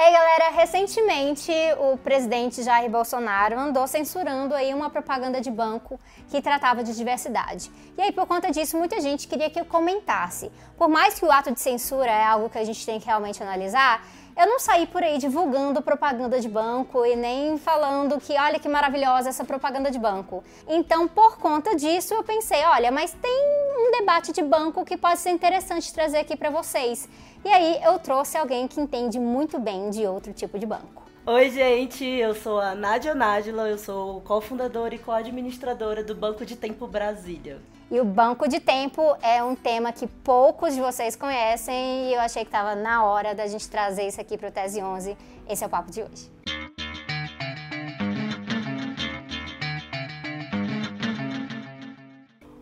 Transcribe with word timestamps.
Ei, 0.00 0.12
galera, 0.12 0.50
recentemente 0.50 1.50
o 1.80 1.96
presidente 1.96 2.62
Jair 2.62 2.88
Bolsonaro 2.88 3.58
andou 3.58 3.84
censurando 3.88 4.54
aí 4.54 4.72
uma 4.72 4.88
propaganda 4.88 5.40
de 5.40 5.50
banco 5.50 5.98
que 6.30 6.40
tratava 6.40 6.84
de 6.84 6.94
diversidade. 6.94 7.68
E 7.96 8.02
aí, 8.02 8.12
por 8.12 8.24
conta 8.24 8.48
disso, 8.48 8.78
muita 8.78 9.00
gente 9.00 9.26
queria 9.26 9.50
que 9.50 9.58
eu 9.58 9.64
comentasse. 9.64 10.52
Por 10.76 10.88
mais 10.88 11.18
que 11.18 11.24
o 11.24 11.32
ato 11.32 11.50
de 11.50 11.58
censura 11.58 12.12
é 12.12 12.24
algo 12.24 12.48
que 12.48 12.58
a 12.58 12.64
gente 12.64 12.86
tem 12.86 13.00
que 13.00 13.06
realmente 13.06 13.42
analisar, 13.42 14.06
eu 14.36 14.46
não 14.46 14.60
saí 14.60 14.86
por 14.86 15.02
aí 15.02 15.18
divulgando 15.18 15.82
propaganda 15.82 16.38
de 16.38 16.48
banco 16.48 17.04
e 17.04 17.16
nem 17.16 17.58
falando 17.58 18.20
que 18.20 18.34
olha 18.38 18.60
que 18.60 18.68
maravilhosa 18.68 19.30
essa 19.30 19.44
propaganda 19.44 19.90
de 19.90 19.98
banco. 19.98 20.44
Então, 20.68 21.08
por 21.08 21.38
conta 21.38 21.74
disso, 21.74 22.14
eu 22.14 22.22
pensei, 22.22 22.62
olha, 22.66 22.92
mas 22.92 23.10
tem 23.20 23.40
um 23.84 23.90
debate 23.98 24.30
de 24.30 24.44
banco 24.44 24.84
que 24.84 24.96
pode 24.96 25.18
ser 25.18 25.30
interessante 25.30 25.92
trazer 25.92 26.18
aqui 26.18 26.36
para 26.36 26.50
vocês. 26.50 27.08
E 27.44 27.48
aí 27.48 27.80
eu 27.82 27.98
trouxe 27.98 28.36
alguém 28.36 28.66
que 28.66 28.80
entende 28.80 29.18
muito 29.18 29.58
bem 29.58 29.90
de 29.90 30.06
outro 30.06 30.32
tipo 30.32 30.58
de 30.58 30.66
banco. 30.66 31.04
Oi, 31.24 31.50
gente, 31.50 32.04
eu 32.04 32.34
sou 32.34 32.58
a 32.60 32.74
Nádia 32.74 33.14
Nádila, 33.14 33.68
eu 33.68 33.78
sou 33.78 34.20
cofundadora 34.22 34.94
e 34.94 34.98
co-administradora 34.98 36.02
do 36.02 36.14
Banco 36.14 36.44
de 36.44 36.56
Tempo 36.56 36.86
Brasília. 36.86 37.60
E 37.90 38.00
o 38.00 38.04
banco 38.04 38.48
de 38.48 38.60
tempo 38.60 39.02
é 39.22 39.42
um 39.42 39.54
tema 39.54 39.92
que 39.92 40.06
poucos 40.06 40.74
de 40.74 40.80
vocês 40.80 41.16
conhecem 41.16 42.10
e 42.10 42.14
eu 42.14 42.20
achei 42.20 42.44
que 42.44 42.48
estava 42.48 42.74
na 42.74 43.04
hora 43.04 43.34
da 43.34 43.46
gente 43.46 43.68
trazer 43.68 44.08
isso 44.08 44.20
aqui 44.20 44.36
para 44.36 44.48
o 44.48 44.52
Tese 44.52 44.82
11. 44.82 45.16
Esse 45.48 45.64
é 45.64 45.66
o 45.66 45.70
papo 45.70 45.90
de 45.90 46.02
hoje. 46.02 46.30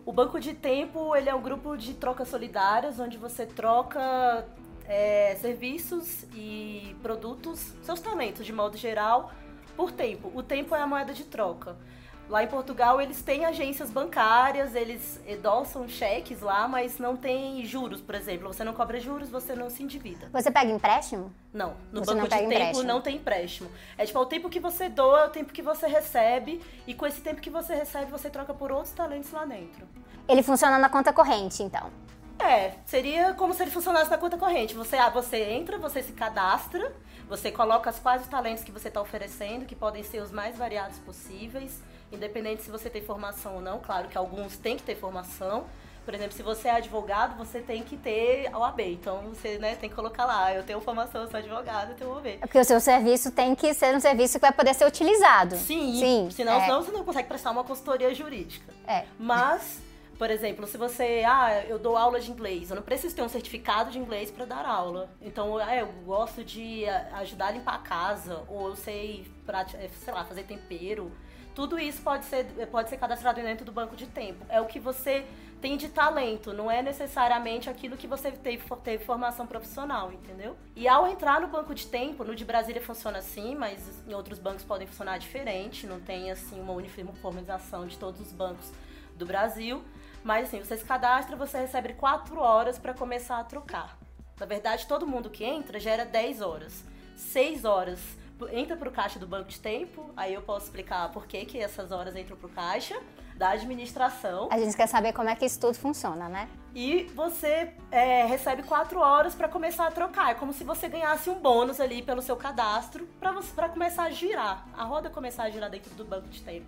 O 0.05 0.13
banco 0.13 0.39
de 0.39 0.55
tempo 0.55 1.15
ele 1.17 1.29
é 1.29 1.35
um 1.35 1.43
grupo 1.43 1.77
de 1.77 1.95
trocas 1.95 2.29
solidárias 2.29 3.01
onde 3.01 3.17
você 3.17 3.47
troca 3.47 4.47
é, 4.89 5.37
serviços 5.41 6.25
e 6.35 6.97
produtos, 7.03 7.75
seus 7.83 8.01
talentos 8.01 8.45
de 8.45 8.53
modo 8.53 8.77
geral, 8.77 9.33
por 9.77 9.93
tempo. 9.93 10.31
O 10.35 10.43
tempo 10.43 10.75
é 10.75 10.81
a 10.81 10.87
moeda 10.87 11.13
de 11.13 11.25
troca. 11.25 11.77
Lá 12.29 12.43
em 12.43 12.49
Portugal 12.49 13.01
eles 13.01 13.23
têm 13.23 13.45
agências 13.45 13.89
bancárias, 13.89 14.75
eles 14.75 15.21
endossam 15.29 15.89
cheques 15.89 16.41
lá, 16.41 16.67
mas 16.67 16.99
não 16.99 17.17
tem 17.17 17.65
juros, 17.65 18.01
por 18.01 18.17
exemplo. 18.17 18.53
Você 18.53 18.65
não 18.65 18.73
cobra 18.73 18.99
juros, 18.99 19.29
você 19.29 19.55
não 19.55 19.71
se 19.71 19.85
endivida. 19.85 20.29
Você 20.33 20.51
pega 20.51 20.71
empréstimo? 20.71 21.33
Não, 21.53 21.75
no 21.93 22.05
você 22.05 22.15
banco 22.15 22.29
de 22.29 22.31
tempo 22.31 22.53
empréstimo. 22.53 22.83
não 22.83 23.01
tem 23.01 23.17
empréstimo. 23.17 23.71
É 23.97 24.05
tipo, 24.05 24.19
é 24.19 24.23
o 24.23 24.27
tempo 24.27 24.51
que 24.51 24.59
você 24.59 24.89
doa, 24.89 25.21
é 25.21 25.27
o 25.27 25.31
tempo 25.31 25.53
que 25.53 25.63
você 25.63 25.87
recebe, 25.87 26.61
e 26.85 26.95
com 26.95 27.07
esse 27.07 27.21
tempo 27.21 27.41
que 27.41 27.49
você 27.49 27.77
recebe, 27.77 28.11
você 28.11 28.29
troca 28.29 28.53
por 28.53 28.73
outros 28.73 28.93
talentos 28.93 29.31
lá 29.31 29.45
dentro. 29.45 29.87
Ele 30.29 30.43
funciona 30.43 30.79
na 30.79 30.89
conta 30.89 31.13
corrente, 31.13 31.63
então? 31.63 31.93
É, 32.39 32.73
seria 32.85 33.35
como 33.35 33.55
se 33.55 33.63
ele 33.63 33.71
funcionasse 33.71 34.11
na 34.11 34.19
conta 34.19 34.37
corrente. 34.37 34.75
Você, 34.75 34.97
ah, 34.97 35.09
você 35.09 35.43
entra, 35.43 35.79
você 35.79 36.03
se 36.03 36.13
cadastra, 36.13 36.93
você 37.29 37.51
coloca 37.51 37.91
as 37.91 37.99
quais 37.99 38.23
os 38.23 38.29
talentos 38.29 38.63
que 38.63 38.71
você 38.71 38.89
está 38.89 39.01
oferecendo, 39.01 39.65
que 39.65 39.75
podem 39.75 40.03
ser 40.03 40.21
os 40.21 40.31
mais 40.31 40.57
variados 40.57 40.99
possíveis 40.99 41.81
independente 42.13 42.63
se 42.63 42.71
você 42.71 42.89
tem 42.89 43.03
formação 43.03 43.57
ou 43.57 43.61
não. 43.61 43.79
Claro 43.79 44.09
que 44.09 44.17
alguns 44.17 44.57
têm 44.57 44.77
que 44.77 44.83
ter 44.83 44.97
formação. 44.97 45.65
Por 46.05 46.15
exemplo, 46.15 46.37
se 46.37 46.43
você 46.43 46.69
é 46.69 46.73
advogado, 46.73 47.37
você 47.37 47.59
tem 47.59 47.83
que 47.83 47.97
ter 47.97 48.49
a 48.53 48.59
OAB. 48.59 48.81
Então, 48.81 49.23
você 49.23 49.59
né, 49.59 49.75
tem 49.75 49.91
que 49.91 49.97
colocar 49.97 50.25
lá, 50.25 50.55
eu 50.55 50.63
tenho 50.63 50.81
formação, 50.81 51.23
eu 51.23 51.29
sou 51.29 51.39
advogado, 51.39 51.91
eu 51.91 51.97
tenho 51.97 52.11
OAB. 52.13 52.27
É 52.27 52.39
porque 52.39 52.61
o 52.61 52.65
seu 52.65 52.79
serviço 52.79 53.33
tem 53.33 53.57
que 53.57 53.75
ser 53.75 53.95
um 53.95 53.99
serviço 53.99 54.35
que 54.35 54.41
vai 54.41 54.53
poder 54.53 54.73
ser 54.75 54.87
utilizado. 54.87 55.57
Sim, 55.57 55.99
Sim 55.99 56.29
senão, 56.31 56.61
é. 56.61 56.65
senão 56.65 56.83
você 56.83 56.93
não 56.93 57.05
consegue 57.05 57.27
prestar 57.27 57.51
uma 57.51 57.65
consultoria 57.65 58.15
jurídica. 58.15 58.73
É. 58.87 59.05
Mas... 59.19 59.85
Por 60.19 60.31
exemplo, 60.31 60.67
se 60.67 60.79
você, 60.79 61.23
ah, 61.27 61.65
eu 61.69 61.79
dou 61.79 61.97
aula 61.97 62.19
de 62.19 62.31
inglês, 62.31 62.71
eu 62.71 62.77
não 62.77 62.83
preciso 62.83 63.15
ter 63.15 63.23
um 63.23 63.29
certificado 63.29 63.91
de 63.91 63.99
inglês 63.99 64.31
para 64.31 64.47
dar 64.47 64.65
aula. 64.65 65.11
Então, 65.21 65.61
eu 65.61 65.87
gosto 66.05 66.43
de 66.43 66.87
ajudar 67.13 67.49
a 67.49 67.51
limpar 67.51 67.75
a 67.75 67.79
casa, 67.79 68.43
ou 68.49 68.69
eu 68.69 68.77
sei, 68.77 69.31
sei 69.93 70.15
lá, 70.15 70.25
fazer 70.25 70.45
tempero. 70.45 71.13
Tudo 71.55 71.79
isso 71.79 72.03
pode 72.03 72.25
ser, 72.27 72.45
pode 72.71 72.89
ser 72.89 72.97
cadastrado 72.99 73.41
dentro 73.41 73.65
do 73.65 73.73
banco 73.73 73.97
de 73.97 74.07
tempo. 74.07 74.45
É 74.49 74.61
o 74.61 74.67
que 74.67 74.79
você 74.79 75.27
tem 75.61 75.77
de 75.77 75.89
talento, 75.89 76.53
não 76.53 76.71
é 76.71 76.83
necessariamente 76.83 77.69
aquilo 77.69 77.97
que 77.97 78.07
você 78.07 78.31
teve, 78.31 78.63
teve 78.85 79.05
formação 79.05 79.47
profissional, 79.47 80.13
entendeu? 80.13 80.55
E 80.75 80.87
ao 80.87 81.07
entrar 81.07 81.41
no 81.41 81.49
banco 81.49 81.75
de 81.75 81.87
tempo, 81.87 82.25
no 82.25 82.35
de 82.35 82.45
Brasília 82.45 82.81
funciona 82.81 83.19
assim, 83.19 83.55
mas 83.55 84.03
em 84.07 84.13
outros 84.13 84.39
bancos 84.39 84.65
podem 84.65 84.87
funcionar 84.87 85.19
diferente, 85.19 85.87
não 85.87 85.99
tem 85.99 86.31
assim 86.31 86.61
uma 86.61 86.75
uniformização 86.75 87.87
de 87.87 87.99
todos 87.99 88.21
os 88.21 88.33
bancos 88.33 88.71
do 89.17 89.25
Brasil. 89.25 89.83
Mas 90.27 90.49
assim, 90.49 90.59
você 90.59 90.77
se 90.77 90.85
cadastra, 90.85 91.37
você 91.37 91.57
recebe 91.57 91.93
4 91.93 92.37
horas 92.41 92.81
para 92.81 92.93
começar 92.93 93.39
a 93.39 93.45
trocar. 93.45 93.97
Na 94.41 94.45
verdade, 94.45 94.85
todo 94.85 95.07
mundo 95.07 95.31
que 95.31 95.45
entra 95.45 95.79
gera 95.79 96.05
10 96.05 96.41
horas. 96.41 96.83
6 97.17 97.65
horas 97.65 98.01
entra 98.51 98.77
pro 98.77 98.91
caixa 98.91 99.21
do 99.21 99.27
banco 99.27 99.49
de 99.49 99.61
tempo, 99.61 100.11
aí 100.17 100.35
eu 100.35 100.43
posso 100.43 100.67
explicar 100.67 101.13
por 101.13 101.29
que, 101.29 101.45
que 101.45 101.59
essas 101.59 101.93
horas 101.93 102.17
entram 102.17 102.37
pro 102.37 102.49
caixa 102.49 103.01
da 103.37 103.51
administração. 103.51 104.49
A 104.51 104.59
gente 104.59 104.77
quer 104.77 104.89
saber 104.89 105.13
como 105.13 105.29
é 105.29 105.37
que 105.37 105.45
isso 105.45 105.61
tudo 105.61 105.79
funciona, 105.79 106.29
né? 106.29 106.49
E 106.75 107.05
você 107.15 107.73
é, 107.93 108.25
recebe 108.25 108.65
quatro 108.65 108.99
horas 108.99 109.33
para 109.33 109.49
começar 109.49 109.87
a 109.87 109.93
trocar. 109.93 110.33
É 110.33 110.35
como 110.35 110.53
se 110.53 110.65
você 110.65 110.89
ganhasse 110.89 111.31
um 111.31 111.39
bônus 111.39 111.79
ali 111.79 112.03
pelo 112.03 112.21
seu 112.21 112.37
cadastro 112.37 113.07
para 113.21 113.69
começar 113.69 114.03
a 114.03 114.11
girar. 114.11 114.67
A 114.77 114.83
roda 114.83 115.09
começar 115.09 115.45
a 115.45 115.51
girar 115.51 115.71
dentro 115.71 115.95
do 115.95 116.05
banco 116.05 116.27
de 116.29 116.43
tempo. 116.43 116.67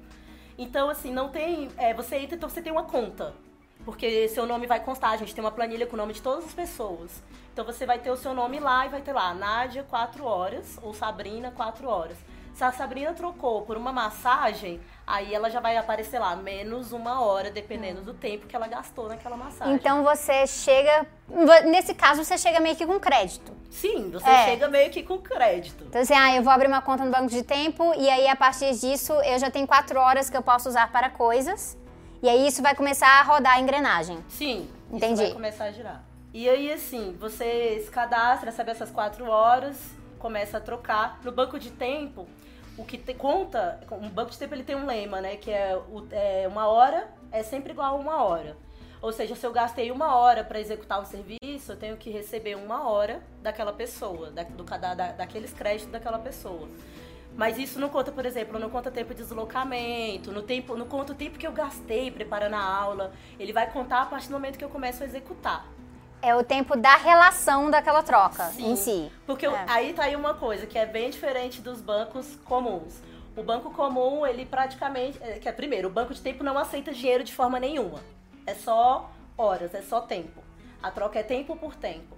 Então, 0.56 0.88
assim, 0.88 1.12
não 1.12 1.28
tem. 1.28 1.69
É, 1.76 1.92
você 1.92 2.19
entra, 2.19 2.36
então 2.36 2.48
você 2.48 2.62
tem 2.62 2.70
uma 2.70 2.84
conta. 2.84 3.34
Porque 3.88 4.28
seu 4.28 4.44
nome 4.44 4.66
vai 4.66 4.81
constar, 4.81 5.12
a 5.12 5.16
gente 5.16 5.34
tem 5.34 5.43
uma 5.43 5.50
planilha 5.50 5.87
com 5.87 5.94
o 5.94 5.97
nome 5.97 6.12
de 6.12 6.21
todas 6.21 6.44
as 6.44 6.53
pessoas. 6.53 7.22
Então 7.50 7.65
você 7.65 7.87
vai 7.87 7.99
ter 7.99 8.10
o 8.10 8.19
seu 8.19 8.34
nome 8.34 8.60
lá 8.60 8.84
e 8.84 8.91
vai 8.91 9.00
ter 9.00 9.15
lá 9.15 9.32
Nádia 9.32 9.82
4 9.82 10.26
horas 10.26 10.78
ou 10.82 10.93
Sabrina 10.93 11.50
4 11.56 11.88
horas. 11.88 12.19
Se 12.53 12.62
a 12.62 12.71
Sabrina 12.71 13.15
trocou 13.15 13.62
por 13.62 13.78
uma 13.78 13.91
massagem, 13.91 14.78
aí 15.06 15.34
ela 15.34 15.49
já 15.49 15.59
vai 15.59 15.75
aparecer 15.78 16.19
lá 16.19 16.37
menos 16.37 16.93
uma 16.93 17.22
hora, 17.22 17.50
dependendo 17.50 18.03
do 18.03 18.12
tempo 18.12 18.47
que 18.47 18.54
ela 18.54 18.69
gastou 18.69 19.09
naquela 19.09 19.38
massagem. 19.38 19.72
Então 19.72 20.05
você 20.05 20.47
chega. 20.47 21.06
Nesse 21.65 21.94
caso, 21.94 22.22
você 22.22 22.37
chega 22.37 22.60
meio 22.60 22.76
que 22.76 22.84
com 22.84 23.00
crédito. 23.00 23.56
Sim, 23.70 24.10
você 24.10 24.28
é. 24.28 24.44
chega 24.50 24.69
meio 24.69 24.91
que 24.91 25.03
com 25.03 25.16
crédito. 25.16 25.84
Então 25.88 26.03
assim, 26.03 26.12
ah, 26.12 26.37
eu 26.37 26.43
vou 26.43 26.53
abrir 26.53 26.66
uma 26.66 26.82
conta 26.82 27.06
no 27.06 27.10
banco 27.10 27.28
de 27.28 27.43
tempo 27.43 27.94
e 27.97 28.10
aí 28.10 28.28
a 28.28 28.37
partir 28.37 28.75
disso 28.75 29.15
eu 29.22 29.38
já 29.38 29.50
tenho 29.50 29.66
quatro 29.66 29.99
horas 29.99 30.28
que 30.28 30.37
eu 30.37 30.43
posso 30.43 30.69
usar 30.69 30.93
para 30.93 31.09
coisas. 31.09 31.75
E 32.23 32.29
aí 32.29 32.47
isso 32.47 32.62
vai 32.62 32.75
começar 32.75 33.21
a 33.21 33.23
rodar 33.23 33.56
a 33.56 33.61
engrenagem. 33.61 34.19
Sim. 34.29 34.69
Entendi. 34.91 35.23
vai 35.23 35.33
começar 35.33 35.65
a 35.65 35.73
girar. 35.73 36.05
E 36.33 36.49
aí, 36.49 36.73
assim, 36.73 37.17
você 37.19 37.81
se 37.84 37.91
cadastra, 37.91 38.51
recebe 38.51 38.71
essas 38.71 38.91
quatro 38.91 39.29
horas, 39.29 39.77
começa 40.19 40.59
a 40.59 40.61
trocar. 40.61 41.21
No 41.23 41.33
banco 41.33 41.59
de 41.59 41.71
tempo, 41.71 42.27
o 42.77 42.84
que 42.84 42.99
te, 42.99 43.15
conta, 43.15 43.81
o 43.91 44.09
banco 44.09 44.31
de 44.31 44.39
tempo 44.39 44.55
ele 44.55 44.62
tem 44.62 44.77
um 44.77 44.87
lema, 44.87 45.21
né? 45.21 45.37
Que 45.37 45.51
é, 45.51 45.77
o, 45.77 46.06
é 46.11 46.47
uma 46.49 46.67
hora 46.67 47.09
é 47.31 47.43
sempre 47.43 47.73
igual 47.73 47.97
a 47.97 47.99
uma 47.99 48.23
hora. 48.23 48.56
Ou 49.00 49.12
seja, 49.12 49.37
se 49.37 49.47
eu 49.47 49.53
gastei 49.53 49.91
uma 49.91 50.17
hora 50.17 50.43
para 50.43 50.59
executar 50.59 51.00
um 51.00 51.05
serviço, 51.05 51.73
eu 51.73 51.77
tenho 51.77 51.97
que 51.97 52.11
receber 52.11 52.56
uma 52.56 52.89
hora 52.89 53.23
daquela 53.43 53.73
pessoa, 53.73 54.31
da, 54.31 54.43
do, 54.43 54.65
da, 54.65 54.95
daqueles 55.12 55.53
créditos 55.53 55.93
daquela 55.93 56.19
pessoa. 56.19 56.69
Mas 57.38 57.56
isso 57.56 57.78
não 57.78 57.88
conta, 57.88 58.10
por 58.10 58.26
exemplo, 58.26 58.59
não 58.59 58.69
conta 58.69 58.91
tempo 58.91 59.15
de 59.15 59.22
deslocamento, 59.22 60.32
no 60.32 60.43
tempo, 60.43 60.76
não 60.76 60.87
conta 60.87 61.12
o 61.12 61.15
tempo 61.15 61.38
que 61.38 61.47
eu 61.47 61.53
gastei 61.53 62.10
preparando 62.10 62.54
a 62.54 62.60
aula. 62.60 63.12
Ele 63.38 63.53
vai 63.53 63.71
contar 63.71 64.03
a 64.03 64.06
partir 64.06 64.26
do 64.26 64.32
momento 64.32 64.59
que 64.59 64.65
eu 64.65 64.69
começo 64.69 65.04
a 65.04 65.06
executar. 65.06 65.65
É 66.21 66.34
o 66.34 66.43
tempo 66.43 66.76
da 66.76 66.97
relação 66.97 67.71
daquela 67.71 68.03
troca 68.03 68.47
Sim, 68.47 68.72
em 68.72 68.75
si. 68.75 69.12
Porque 69.25 69.47
é. 69.47 69.65
aí 69.69 69.93
tá 69.93 70.03
aí 70.03 70.16
uma 70.16 70.34
coisa 70.34 70.66
que 70.66 70.76
é 70.76 70.84
bem 70.84 71.10
diferente 71.10 71.60
dos 71.60 71.81
bancos 71.81 72.34
comuns. 72.44 73.00
O 73.37 73.43
banco 73.44 73.70
comum, 73.70 74.26
ele 74.26 74.44
praticamente. 74.44 75.16
É, 75.22 75.38
que 75.38 75.49
é, 75.49 75.53
primeiro, 75.53 75.87
o 75.87 75.93
banco 75.93 76.12
de 76.12 76.20
tempo 76.20 76.43
não 76.43 76.59
aceita 76.59 76.93
dinheiro 76.93 77.22
de 77.22 77.32
forma 77.32 77.60
nenhuma. 77.60 78.00
É 78.44 78.55
só 78.55 79.12
horas, 79.37 79.72
é 79.75 79.82
só 79.82 80.00
tempo. 80.00 80.43
A 80.82 80.91
troca 80.91 81.20
é 81.20 81.22
tempo 81.22 81.55
por 81.55 81.76
tempo. 81.76 82.18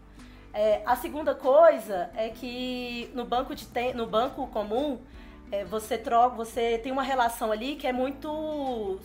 É, 0.53 0.83
a 0.85 0.97
segunda 0.97 1.35
coisa 1.35 2.11
é 2.15 2.29
que 2.29 3.11
no 3.15 3.25
banco, 3.25 3.55
de 3.55 3.67
te, 3.67 3.93
no 3.95 4.07
banco 4.07 4.47
comum, 4.49 4.99
é, 5.53 5.65
você 5.65 5.97
troca, 5.97 6.35
você 6.37 6.79
tem 6.79 6.91
uma 6.91 7.03
relação 7.03 7.53
ali 7.53 7.77
que 7.77 7.87
é 7.87 7.93
muito 7.93 8.99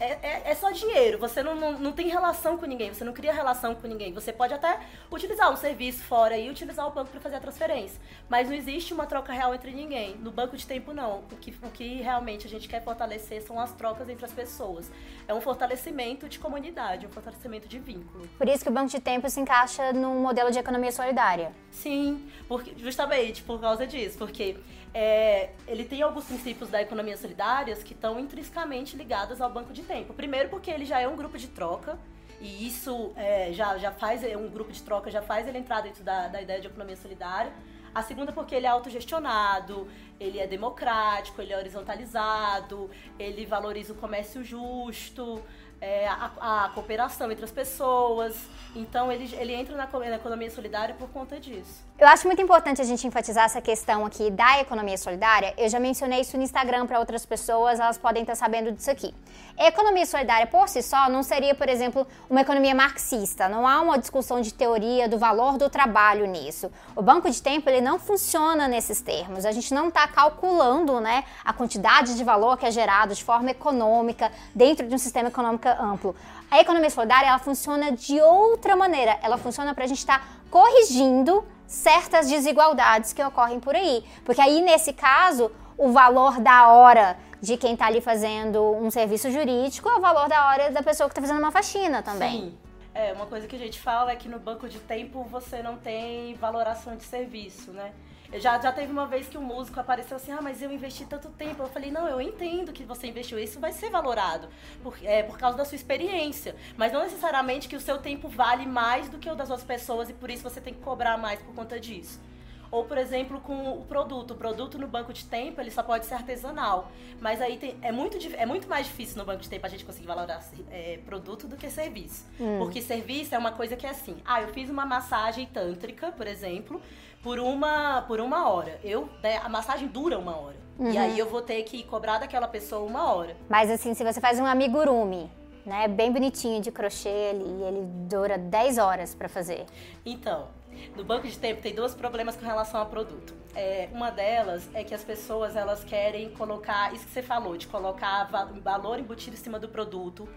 é, 0.00 0.18
é, 0.22 0.42
é, 0.46 0.54
só 0.54 0.70
dinheiro, 0.70 1.18
você 1.18 1.42
não, 1.42 1.54
não, 1.54 1.72
não, 1.72 1.92
tem 1.92 2.08
relação 2.08 2.56
com 2.56 2.64
ninguém, 2.64 2.92
você 2.92 3.04
não 3.04 3.12
cria 3.12 3.34
relação 3.34 3.74
com 3.74 3.86
ninguém. 3.86 4.14
Você 4.14 4.32
pode 4.32 4.54
até 4.54 4.80
utilizar 5.12 5.52
um 5.52 5.56
serviço 5.56 6.02
fora 6.04 6.38
e 6.38 6.48
utilizar 6.48 6.88
o 6.88 6.90
banco 6.90 7.10
para 7.10 7.20
fazer 7.20 7.36
a 7.36 7.40
transferência, 7.40 8.00
mas 8.26 8.48
não 8.48 8.56
existe 8.56 8.94
uma 8.94 9.04
troca 9.04 9.30
real 9.30 9.54
entre 9.54 9.70
ninguém. 9.72 10.16
No 10.16 10.30
banco 10.30 10.56
de 10.56 10.66
tempo, 10.66 10.94
não. 10.94 11.18
O 11.30 11.36
que, 11.36 11.54
o 11.62 11.70
que 11.70 11.96
realmente 12.00 12.46
a 12.46 12.50
gente 12.50 12.66
quer 12.66 12.82
fortalecer 12.82 13.42
são 13.42 13.60
as 13.60 13.72
trocas 13.74 14.08
entre 14.08 14.24
as 14.24 14.32
pessoas. 14.32 14.90
É 15.28 15.34
um 15.34 15.40
fortalecimento 15.40 16.28
de 16.30 16.38
comunidade, 16.38 17.06
um 17.06 17.10
fortalecimento 17.10 17.68
de 17.68 17.78
vínculo. 17.78 18.26
Por 18.38 18.48
isso 18.48 18.64
que 18.64 18.70
o 18.70 18.72
banco 18.72 18.88
de 18.88 19.00
tempo 19.00 19.28
se 19.28 19.38
encaixa 19.38 19.92
no 19.92 20.14
modelo 20.14 20.50
de 20.50 20.58
economia 20.58 20.92
solidária. 20.92 21.52
Sim, 21.70 22.26
porque, 22.48 22.72
justamente 22.78 23.42
por 23.42 23.60
causa 23.60 23.86
disso, 23.86 24.16
porque 24.16 24.56
é, 24.92 25.50
ele 25.66 25.84
tem 25.84 26.02
alguns 26.02 26.24
princípios 26.24 26.68
da 26.68 26.82
economia 26.82 27.16
solidária 27.16 27.74
que 27.76 27.92
estão 27.92 28.18
intrinsecamente 28.18 28.96
ligados 28.96 29.40
ao 29.40 29.50
banco 29.50 29.72
de 29.72 29.82
tempo. 29.82 30.12
Primeiro, 30.12 30.48
porque 30.48 30.70
ele 30.70 30.84
já 30.84 31.00
é 31.00 31.06
um 31.06 31.16
grupo 31.16 31.38
de 31.38 31.48
troca, 31.48 31.98
e 32.40 32.66
isso 32.66 33.12
é, 33.16 33.52
já, 33.52 33.76
já 33.78 33.92
faz, 33.92 34.22
um 34.36 34.48
grupo 34.48 34.72
de 34.72 34.82
troca 34.82 35.10
já 35.10 35.20
faz 35.22 35.46
ele 35.46 35.58
entrar 35.58 35.82
dentro 35.82 36.02
da, 36.02 36.28
da 36.28 36.40
ideia 36.40 36.60
de 36.60 36.66
economia 36.66 36.96
solidária. 36.96 37.52
A 37.94 38.02
segunda 38.02 38.32
porque 38.32 38.54
ele 38.54 38.66
é 38.66 38.68
autogestionado, 38.68 39.88
ele 40.18 40.38
é 40.38 40.46
democrático, 40.46 41.42
ele 41.42 41.52
é 41.52 41.58
horizontalizado, 41.58 42.88
ele 43.18 43.44
valoriza 43.44 43.92
o 43.92 43.96
comércio 43.96 44.44
justo, 44.44 45.42
é, 45.80 46.06
a, 46.06 46.30
a, 46.40 46.68
cooperação 46.70 47.30
entre 47.32 47.44
as 47.44 47.50
pessoas. 47.50 48.36
Então 48.76 49.10
ele, 49.10 49.34
ele 49.36 49.54
entra 49.54 49.76
na, 49.76 49.86
na, 49.86 50.16
economia 50.16 50.50
solidária 50.50 50.94
por 50.94 51.08
conta 51.08 51.40
disso. 51.40 51.88
Eu 51.98 52.06
acho 52.06 52.26
muito 52.26 52.40
importante 52.40 52.80
a 52.80 52.84
gente 52.84 53.06
enfatizar 53.06 53.44
essa 53.44 53.60
questão 53.60 54.06
aqui 54.06 54.30
da 54.30 54.60
economia 54.60 54.96
solidária. 54.96 55.52
Eu 55.58 55.68
já 55.68 55.80
mencionei 55.80 56.20
isso 56.20 56.36
no 56.36 56.42
Instagram 56.42 56.86
para 56.86 56.98
outras 56.98 57.26
pessoas, 57.26 57.80
elas 57.80 57.98
podem 57.98 58.22
estar 58.22 58.34
sabendo 58.34 58.72
disso 58.72 58.90
aqui. 58.90 59.14
Economia 59.58 60.06
solidária 60.06 60.46
por 60.46 60.68
si 60.68 60.82
só 60.82 61.10
não 61.10 61.22
seria, 61.22 61.54
por 61.54 61.68
exemplo, 61.68 62.06
uma 62.28 62.40
economia 62.40 62.74
marxista. 62.74 63.48
Não 63.48 63.66
há 63.66 63.80
uma 63.80 63.98
discussão 63.98 64.40
de 64.40 64.54
teoria 64.54 65.08
do 65.08 65.18
valor 65.18 65.58
do 65.58 65.68
trabalho 65.68 66.26
nisso. 66.26 66.70
O 66.96 67.02
banco 67.02 67.28
de 67.30 67.42
tempo 67.42 67.68
ele 67.68 67.82
não 67.82 67.98
funciona 67.98 68.66
nesses 68.66 69.02
termos. 69.02 69.44
A 69.44 69.52
gente 69.52 69.74
não 69.74 69.88
está 69.88 70.08
calculando 70.08 71.00
né, 71.00 71.24
a 71.44 71.52
quantidade 71.52 72.16
de 72.16 72.24
valor 72.24 72.56
que 72.56 72.64
é 72.64 72.70
gerado 72.70 73.14
de 73.14 73.22
forma 73.22 73.50
econômica 73.50 74.32
dentro 74.54 74.86
de 74.86 74.94
um 74.94 74.98
sistema 74.98 75.28
econômico 75.28 75.69
amplo. 75.78 76.14
A 76.50 76.60
economia 76.60 76.90
solidária 76.90 77.28
ela 77.28 77.38
funciona 77.38 77.92
de 77.92 78.20
outra 78.20 78.74
maneira. 78.74 79.18
Ela 79.22 79.38
funciona 79.38 79.74
para 79.74 79.84
a 79.84 79.86
gente 79.86 79.98
estar 79.98 80.18
tá 80.18 80.26
corrigindo 80.50 81.44
certas 81.66 82.28
desigualdades 82.28 83.12
que 83.12 83.22
ocorrem 83.22 83.60
por 83.60 83.74
aí. 83.74 84.04
Porque 84.24 84.40
aí, 84.40 84.60
nesse 84.60 84.92
caso, 84.92 85.50
o 85.78 85.92
valor 85.92 86.40
da 86.40 86.68
hora 86.68 87.16
de 87.40 87.56
quem 87.56 87.72
está 87.74 87.86
ali 87.86 88.00
fazendo 88.00 88.60
um 88.74 88.90
serviço 88.90 89.30
jurídico 89.30 89.88
é 89.88 89.96
o 89.96 90.00
valor 90.00 90.28
da 90.28 90.48
hora 90.48 90.70
da 90.70 90.82
pessoa 90.82 91.08
que 91.08 91.12
está 91.12 91.20
fazendo 91.20 91.38
uma 91.38 91.50
faxina 91.50 92.02
também. 92.02 92.30
Sim. 92.30 92.58
É, 92.92 93.12
uma 93.12 93.26
coisa 93.26 93.46
que 93.46 93.54
a 93.54 93.58
gente 93.58 93.80
fala 93.80 94.10
é 94.10 94.16
que 94.16 94.28
no 94.28 94.38
banco 94.38 94.68
de 94.68 94.78
tempo 94.80 95.22
você 95.24 95.62
não 95.62 95.76
tem 95.76 96.34
valoração 96.34 96.96
de 96.96 97.04
serviço, 97.04 97.70
né? 97.70 97.92
Já, 98.34 98.60
já 98.60 98.70
teve 98.70 98.92
uma 98.92 99.06
vez 99.06 99.26
que 99.26 99.36
um 99.36 99.42
músico 99.42 99.80
apareceu 99.80 100.16
assim, 100.16 100.30
ah, 100.30 100.40
mas 100.40 100.62
eu 100.62 100.70
investi 100.70 101.04
tanto 101.04 101.28
tempo. 101.30 101.62
Eu 101.62 101.68
falei, 101.68 101.90
não, 101.90 102.06
eu 102.06 102.20
entendo 102.20 102.72
que 102.72 102.84
você 102.84 103.08
investiu, 103.08 103.38
isso 103.38 103.58
vai 103.58 103.72
ser 103.72 103.90
valorado 103.90 104.48
por, 104.82 104.96
é, 105.02 105.22
por 105.22 105.36
causa 105.36 105.58
da 105.58 105.64
sua 105.64 105.74
experiência. 105.74 106.54
Mas 106.76 106.92
não 106.92 107.02
necessariamente 107.02 107.68
que 107.68 107.74
o 107.74 107.80
seu 107.80 107.98
tempo 107.98 108.28
vale 108.28 108.66
mais 108.66 109.08
do 109.08 109.18
que 109.18 109.28
o 109.28 109.34
das 109.34 109.50
outras 109.50 109.66
pessoas 109.66 110.08
e 110.08 110.12
por 110.12 110.30
isso 110.30 110.42
você 110.42 110.60
tem 110.60 110.72
que 110.72 110.80
cobrar 110.80 111.16
mais 111.16 111.40
por 111.42 111.54
conta 111.54 111.80
disso. 111.80 112.20
Ou, 112.70 112.84
por 112.84 112.96
exemplo, 112.96 113.40
com 113.40 113.72
o 113.72 113.84
produto. 113.84 114.32
O 114.32 114.36
produto 114.36 114.78
no 114.78 114.86
banco 114.86 115.12
de 115.12 115.24
tempo, 115.24 115.60
ele 115.60 115.70
só 115.70 115.82
pode 115.82 116.06
ser 116.06 116.14
artesanal. 116.14 116.90
Mas 117.20 117.40
aí 117.40 117.56
tem, 117.56 117.76
é, 117.82 117.90
muito, 117.90 118.16
é 118.36 118.46
muito 118.46 118.68
mais 118.68 118.86
difícil 118.86 119.18
no 119.18 119.24
banco 119.24 119.42
de 119.42 119.48
tempo 119.48 119.66
a 119.66 119.68
gente 119.68 119.84
conseguir 119.84 120.06
valorar 120.06 120.40
é, 120.70 120.98
produto 121.04 121.48
do 121.48 121.56
que 121.56 121.68
serviço. 121.68 122.24
Hum. 122.38 122.58
Porque 122.58 122.80
serviço 122.80 123.34
é 123.34 123.38
uma 123.38 123.52
coisa 123.52 123.76
que 123.76 123.86
é 123.86 123.90
assim. 123.90 124.16
Ah, 124.24 124.40
eu 124.40 124.48
fiz 124.48 124.70
uma 124.70 124.86
massagem 124.86 125.46
tântrica, 125.46 126.12
por 126.12 126.26
exemplo, 126.26 126.80
por 127.22 127.38
uma, 127.38 128.02
por 128.02 128.20
uma 128.20 128.48
hora. 128.48 128.78
Eu, 128.84 129.08
né, 129.22 129.38
a 129.38 129.48
massagem 129.48 129.88
dura 129.88 130.18
uma 130.18 130.36
hora. 130.36 130.56
Uhum. 130.78 130.92
E 130.92 130.96
aí 130.96 131.18
eu 131.18 131.28
vou 131.28 131.42
ter 131.42 131.62
que 131.64 131.82
cobrar 131.82 132.18
daquela 132.18 132.48
pessoa 132.48 132.82
uma 132.82 133.12
hora. 133.12 133.36
Mas 133.48 133.70
assim, 133.70 133.92
se 133.94 134.02
você 134.02 134.20
faz 134.20 134.40
um 134.40 134.46
amigurumi, 134.46 135.30
né, 135.66 135.86
bem 135.88 136.10
bonitinho 136.10 136.60
de 136.60 136.70
crochê 136.70 137.30
ali, 137.30 137.62
ele 137.62 137.82
dura 138.08 138.38
10 138.38 138.78
horas 138.78 139.14
para 139.14 139.28
fazer. 139.28 139.66
Então, 140.06 140.48
no 140.96 141.04
banco 141.04 141.26
de 141.26 141.38
tempo 141.38 141.62
tem 141.62 141.74
dois 141.74 141.94
problemas 141.94 142.36
com 142.36 142.44
relação 142.44 142.80
ao 142.80 142.86
produto. 142.86 143.34
É, 143.54 143.88
uma 143.92 144.10
delas 144.10 144.68
é 144.74 144.84
que 144.84 144.94
as 144.94 145.02
pessoas 145.02 145.56
elas 145.56 145.82
querem 145.82 146.30
colocar 146.30 146.94
isso 146.94 147.04
que 147.04 147.10
você 147.10 147.22
falou, 147.22 147.56
de 147.56 147.66
colocar 147.66 148.28
valor 148.62 148.98
embutido 148.98 149.34
em 149.34 149.38
cima 149.38 149.58
do 149.58 149.68
produto. 149.68 150.28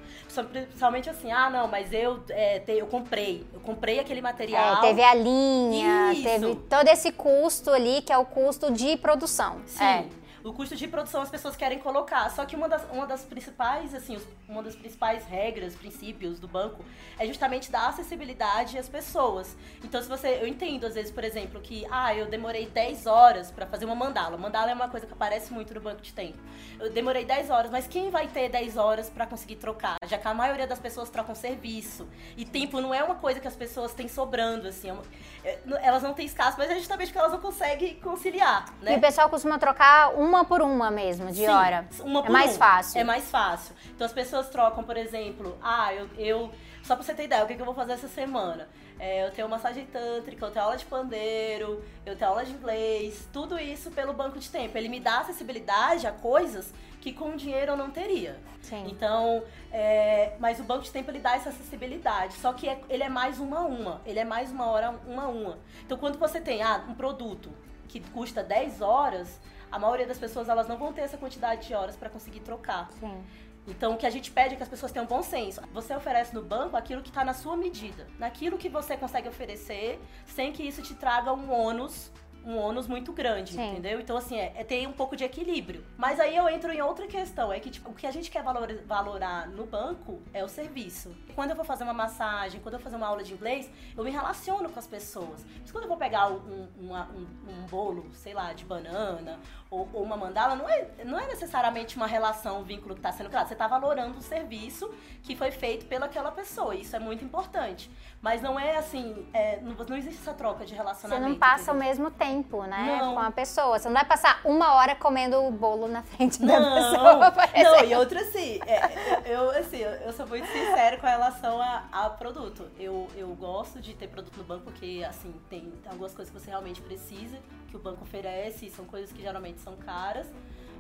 Principalmente 0.52 1.10
assim, 1.10 1.32
ah, 1.32 1.50
não, 1.50 1.68
mas 1.68 1.94
eu, 1.94 2.24
é, 2.30 2.60
te, 2.60 2.72
eu 2.74 2.88
comprei, 2.88 3.46
eu 3.54 3.60
comprei 3.60 4.00
aquele 4.00 4.22
material. 4.22 4.78
É, 4.78 4.82
teve 4.82 5.04
a 5.04 5.14
linha, 5.14 6.14
isso. 6.14 6.24
teve 6.24 6.56
todo 6.56 6.88
esse 6.88 7.12
custo 7.12 7.70
ali 7.70 8.02
que 8.02 8.12
é 8.12 8.18
o 8.18 8.26
custo 8.26 8.72
de 8.72 8.98
produção. 8.98 9.62
Sim. 9.68 10.10
O 10.44 10.52
custo 10.52 10.76
de 10.76 10.88
produção 10.90 11.22
as 11.22 11.30
pessoas 11.30 11.56
querem 11.56 11.80
colocar. 11.80 12.30
Só 12.30 12.46
que 12.46 12.54
uma 12.54 12.68
das, 12.68 12.86
uma 12.92 13.08
das 13.08 13.24
principais, 13.24 13.96
assim, 13.96 14.20
uma 14.48 14.62
das 14.62 14.76
principais 14.76 15.26
regras, 15.26 15.74
princípios 15.74 16.38
do 16.38 16.50
banco 16.50 16.84
é 17.18 17.26
justamente 17.26 17.72
dar 17.72 17.88
acessibilidade 17.88 18.78
às 18.78 18.90
pessoas. 18.90 19.56
Então, 19.84 20.02
se 20.02 20.10
você. 20.10 20.40
Eu 20.42 20.48
entendo, 20.48 20.86
às 20.86 20.96
vezes, 20.96 21.12
por 21.12 21.24
exemplo, 21.24 21.62
que 21.62 21.88
ah, 21.90 22.14
eu 22.14 22.28
demorei 22.28 22.68
10 22.68 23.08
horas 23.08 23.52
para 23.52 23.66
fazer 23.66 23.86
uma 23.86 23.96
mandala. 23.96 24.38
Mandala 24.38 24.72
é 24.72 24.74
uma 24.74 24.90
coisa 24.90 25.08
que 25.08 25.14
aparece 25.14 25.54
muito 25.54 25.74
no 25.74 25.80
banco 25.80 26.02
de 26.02 26.12
tempo. 26.12 26.38
Eu 26.78 26.92
demorei 26.92 27.24
10 27.24 27.50
horas, 27.50 27.72
mas 27.72 27.88
quem 27.88 28.10
vai 28.10 28.28
ter 28.28 28.50
10 28.50 28.76
horas 28.76 29.10
para 29.10 29.26
conseguir 29.26 29.56
trocar? 29.56 29.96
Já 30.06 30.18
que 30.18 30.28
a 30.28 30.34
maioria 30.34 30.68
das 30.68 30.80
pessoas 30.80 31.10
trocam 31.10 31.34
serviço. 31.34 32.06
E 32.36 32.44
tempo 32.44 32.82
não 32.82 32.94
é 32.94 33.02
uma 33.02 33.16
coisa 33.16 33.40
que 33.40 33.48
as 33.48 33.56
pessoas 33.56 33.94
têm 33.94 34.10
sobrando, 34.10 34.68
assim. 34.68 34.90
É 34.90 34.94
uma, 34.94 35.04
é, 35.46 35.60
elas 35.82 36.04
não 36.04 36.14
têm 36.14 36.26
escasso, 36.26 36.58
mas 36.58 36.70
é 36.70 36.76
justamente 36.76 37.08
porque 37.08 37.20
elas 37.20 37.32
não 37.32 37.40
conseguem 37.40 37.96
conciliar, 38.02 38.66
né? 38.82 38.96
E 38.96 38.98
o 38.98 39.02
pessoal 39.02 39.30
costuma 39.30 39.58
trocar 39.58 40.14
um 40.18 40.33
uma 40.34 40.46
por 40.46 40.62
uma 40.62 40.90
mesmo, 40.90 41.28
de 41.32 41.38
Sim, 41.38 41.48
hora. 41.48 41.88
Uma 42.02 42.20
é 42.20 42.24
por 42.24 42.30
é 42.30 42.34
mais 42.34 42.56
um. 42.56 42.58
fácil. 42.58 43.00
É 43.00 43.04
mais 43.04 43.30
fácil. 43.30 43.76
Então 43.94 44.06
as 44.06 44.14
pessoas 44.14 44.50
trocam, 44.50 44.84
por 44.84 44.98
exemplo, 44.98 45.58
ah, 45.62 45.94
eu, 45.94 46.10
eu 46.18 46.52
só 46.84 46.96
pra 46.96 47.04
você 47.04 47.14
ter 47.14 47.26
ideia, 47.26 47.44
o 47.44 47.48
que, 47.48 47.56
que 47.56 47.62
eu 47.62 47.66
vou 47.66 47.76
fazer 47.76 47.94
essa 47.94 48.08
semana? 48.08 48.68
É, 49.00 49.26
eu 49.26 49.32
tenho 49.32 49.48
massagem 49.48 49.86
tântrica, 49.86 50.46
eu 50.46 50.52
tenho 50.52 50.66
aula 50.66 50.78
de 50.78 50.86
pandeiro, 50.86 51.84
eu 52.06 52.16
tenho 52.16 52.30
aula 52.30 52.46
de 52.46 52.52
inglês, 52.52 53.28
tudo 53.32 53.60
isso 53.60 53.92
pelo 53.92 54.14
banco 54.14 54.40
de 54.40 54.50
tempo. 54.50 54.78
Ele 54.78 54.90
me 54.90 55.00
dá 55.00 55.20
acessibilidade 55.20 56.06
a 56.06 56.12
coisas 56.12 56.74
que 57.00 57.12
com 57.12 57.36
dinheiro 57.36 57.74
eu 57.74 57.78
não 57.78 57.90
teria. 57.90 58.40
Sim. 58.62 58.86
Então, 58.90 59.44
é, 59.72 60.36
mas 60.40 60.60
o 60.60 60.64
banco 60.64 60.84
de 60.84 60.92
tempo 60.92 61.12
ele 61.12 61.20
dá 61.20 61.36
essa 61.36 61.50
acessibilidade, 61.50 62.36
só 62.36 62.54
que 62.54 62.68
é, 62.68 62.80
ele 62.90 63.04
é 63.04 63.10
mais 63.10 63.40
uma 63.40 63.60
a 63.60 63.66
uma, 63.66 64.02
ele 64.06 64.20
é 64.20 64.26
mais 64.26 64.52
uma 64.52 64.68
hora 64.68 64.96
uma 65.06 65.24
a 65.24 65.28
uma. 65.28 65.60
Então, 65.86 65.98
quando 65.98 66.18
você 66.18 66.40
tem 66.40 66.62
ah, 66.62 66.84
um 66.88 66.94
produto 66.94 67.52
que 67.88 68.00
custa 68.00 68.42
10 68.42 68.82
horas, 68.82 69.40
a 69.74 69.80
maioria 69.80 70.06
das 70.06 70.20
pessoas 70.20 70.48
elas 70.48 70.68
não 70.68 70.78
vão 70.78 70.94
ter 70.94 71.02
essa 71.02 71.18
quantidade 71.18 71.68
de 71.68 71.74
horas 71.74 71.96
para 71.96 72.08
conseguir 72.08 72.42
trocar. 72.42 72.92
Sim. 73.00 73.24
Então, 73.68 73.94
o 73.94 73.98
que 73.98 74.06
a 74.06 74.10
gente 74.10 74.30
pede 74.30 74.54
é 74.54 74.58
que 74.58 74.62
as 74.62 74.70
pessoas 74.70 74.92
tenham 74.92 75.08
bom 75.08 75.24
senso. 75.24 75.62
Você 75.74 75.96
oferece 75.96 76.32
no 76.36 76.44
banco 76.44 76.78
aquilo 76.78 77.02
que 77.02 77.10
está 77.10 77.26
na 77.26 77.34
sua 77.34 77.58
medida, 77.58 78.06
naquilo 78.20 78.56
que 78.56 78.70
você 78.70 78.96
consegue 78.96 79.28
oferecer, 79.28 80.00
sem 80.28 80.52
que 80.52 80.62
isso 80.62 80.84
te 80.84 80.94
traga 80.94 81.34
um 81.34 81.52
ônus 81.52 82.12
um 82.46 82.58
ônus 82.58 82.88
muito 82.88 83.14
grande, 83.14 83.54
Sim. 83.54 83.72
entendeu? 83.72 84.00
Então, 84.00 84.18
assim, 84.18 84.38
é, 84.38 84.54
é, 84.56 84.64
ter 84.64 84.88
um 84.88 84.92
pouco 84.92 85.16
de 85.16 85.24
equilíbrio. 85.24 85.84
Mas 85.98 86.20
aí 86.20 86.36
eu 86.36 86.48
entro 86.50 86.72
em 86.72 86.82
outra 86.82 87.08
questão, 87.08 87.52
é 87.52 87.60
que 87.60 87.70
tipo, 87.70 87.92
o 87.92 87.94
que 87.94 88.06
a 88.06 88.12
gente 88.12 88.30
quer 88.30 88.44
valor, 88.44 88.68
valorar 88.86 89.48
no 89.48 89.66
banco 89.66 90.22
é 90.34 90.44
o 90.44 90.48
serviço. 90.48 91.16
Quando 91.36 91.52
eu 91.52 91.56
vou 91.56 91.66
fazer 91.66 91.84
uma 91.84 91.94
massagem, 91.94 92.60
quando 92.62 92.74
eu 92.74 92.80
vou 92.80 92.84
fazer 92.84 92.98
uma 92.98 93.08
aula 93.08 93.24
de 93.24 93.34
inglês, 93.34 93.70
eu 93.96 94.04
me 94.04 94.12
relaciono 94.12 94.70
com 94.70 94.80
as 94.80 94.88
pessoas. 94.88 95.46
Mas 95.62 95.72
quando 95.72 95.84
eu 95.84 95.90
vou 95.90 95.98
pegar 95.98 96.30
um, 96.30 96.68
uma, 96.80 97.10
um, 97.10 97.26
um 97.50 97.66
bolo, 97.68 98.10
sei 98.14 98.34
lá, 98.34 98.54
de 98.54 98.66
banana, 98.66 99.40
ou, 99.70 99.90
ou, 99.94 100.04
uma 100.04 100.16
mandala, 100.16 100.56
não 100.56 100.70
é, 100.70 100.88
não 101.04 101.20
é 101.20 101.28
necessariamente 101.28 101.96
uma 101.96 102.06
relação, 102.06 102.60
um 102.60 102.64
vínculo 102.64 102.94
que 102.94 103.00
está 103.00 103.12
sendo 103.12 103.30
criado. 103.30 103.48
Você 103.48 103.54
está 103.54 103.68
valorando 103.68 104.20
o 104.20 104.22
serviço 104.22 104.94
que 105.24 105.36
foi 105.36 105.50
feito 105.50 105.86
pelaquela 105.86 106.32
pessoa. 106.32 106.76
Isso 106.76 106.96
é 106.96 107.00
muito 107.00 107.24
importante. 107.24 107.90
Mas 108.24 108.42
não 108.42 108.58
é 108.58 108.78
assim, 108.78 109.28
é, 109.34 109.60
não, 109.60 109.74
não, 109.74 109.98
existe 109.98 110.22
essa 110.22 110.34
troca 110.34 110.66
de 110.66 110.74
relacionamento. 110.74 111.26
Você 111.26 111.30
não 111.30 111.38
passa 111.38 111.72
entendeu? 111.72 111.76
o 111.76 111.78
mesmo 111.78 112.10
tempo, 112.10 112.64
né? 112.64 113.00
Não. 113.02 113.16
Com 113.16 113.20
a 113.20 113.30
pessoa. 113.30 113.78
Você 113.78 113.90
não 113.90 113.96
vai 113.96 114.06
passar 114.06 114.40
uma 114.46 114.76
hora 114.76 114.96
comendo 114.96 115.44
o 115.44 115.52
bolo 115.52 115.90
na 115.90 116.04
frente 116.04 116.42
não, 116.42 116.48
da 116.58 117.32
pessoa. 117.32 117.82
Não, 117.82 117.84
e 117.84 117.94
outra 117.94 118.22
assim, 118.22 118.62
é, 118.66 119.30
eu, 119.30 119.50
assim, 119.50 119.80
eu 119.80 120.14
sou 120.14 120.26
muito 120.26 120.48
sincera 120.48 120.96
com 120.96 121.06
relação 121.06 121.62
a, 121.62 121.84
a, 121.92 122.10
produto. 122.12 122.66
Eu, 122.80 123.10
eu 123.14 123.28
gosto 123.36 123.82
de 123.82 123.94
ter 123.94 124.08
produto 124.08 124.38
no 124.38 124.46
banco 124.46 124.64
porque, 124.64 125.06
assim, 125.06 125.36
tem 125.50 125.74
algumas 125.86 126.16
coisas 126.16 126.34
que 126.34 126.40
você 126.40 126.50
realmente 126.50 126.82
precisa, 126.82 127.38
que 127.68 127.76
o 127.76 127.80
banco 127.80 128.04
oferece, 128.04 128.70
são 128.70 128.86
coisas 128.86 129.12
que 129.12 129.22
geralmente 129.22 129.60
são 129.60 129.76
caras 129.76 130.28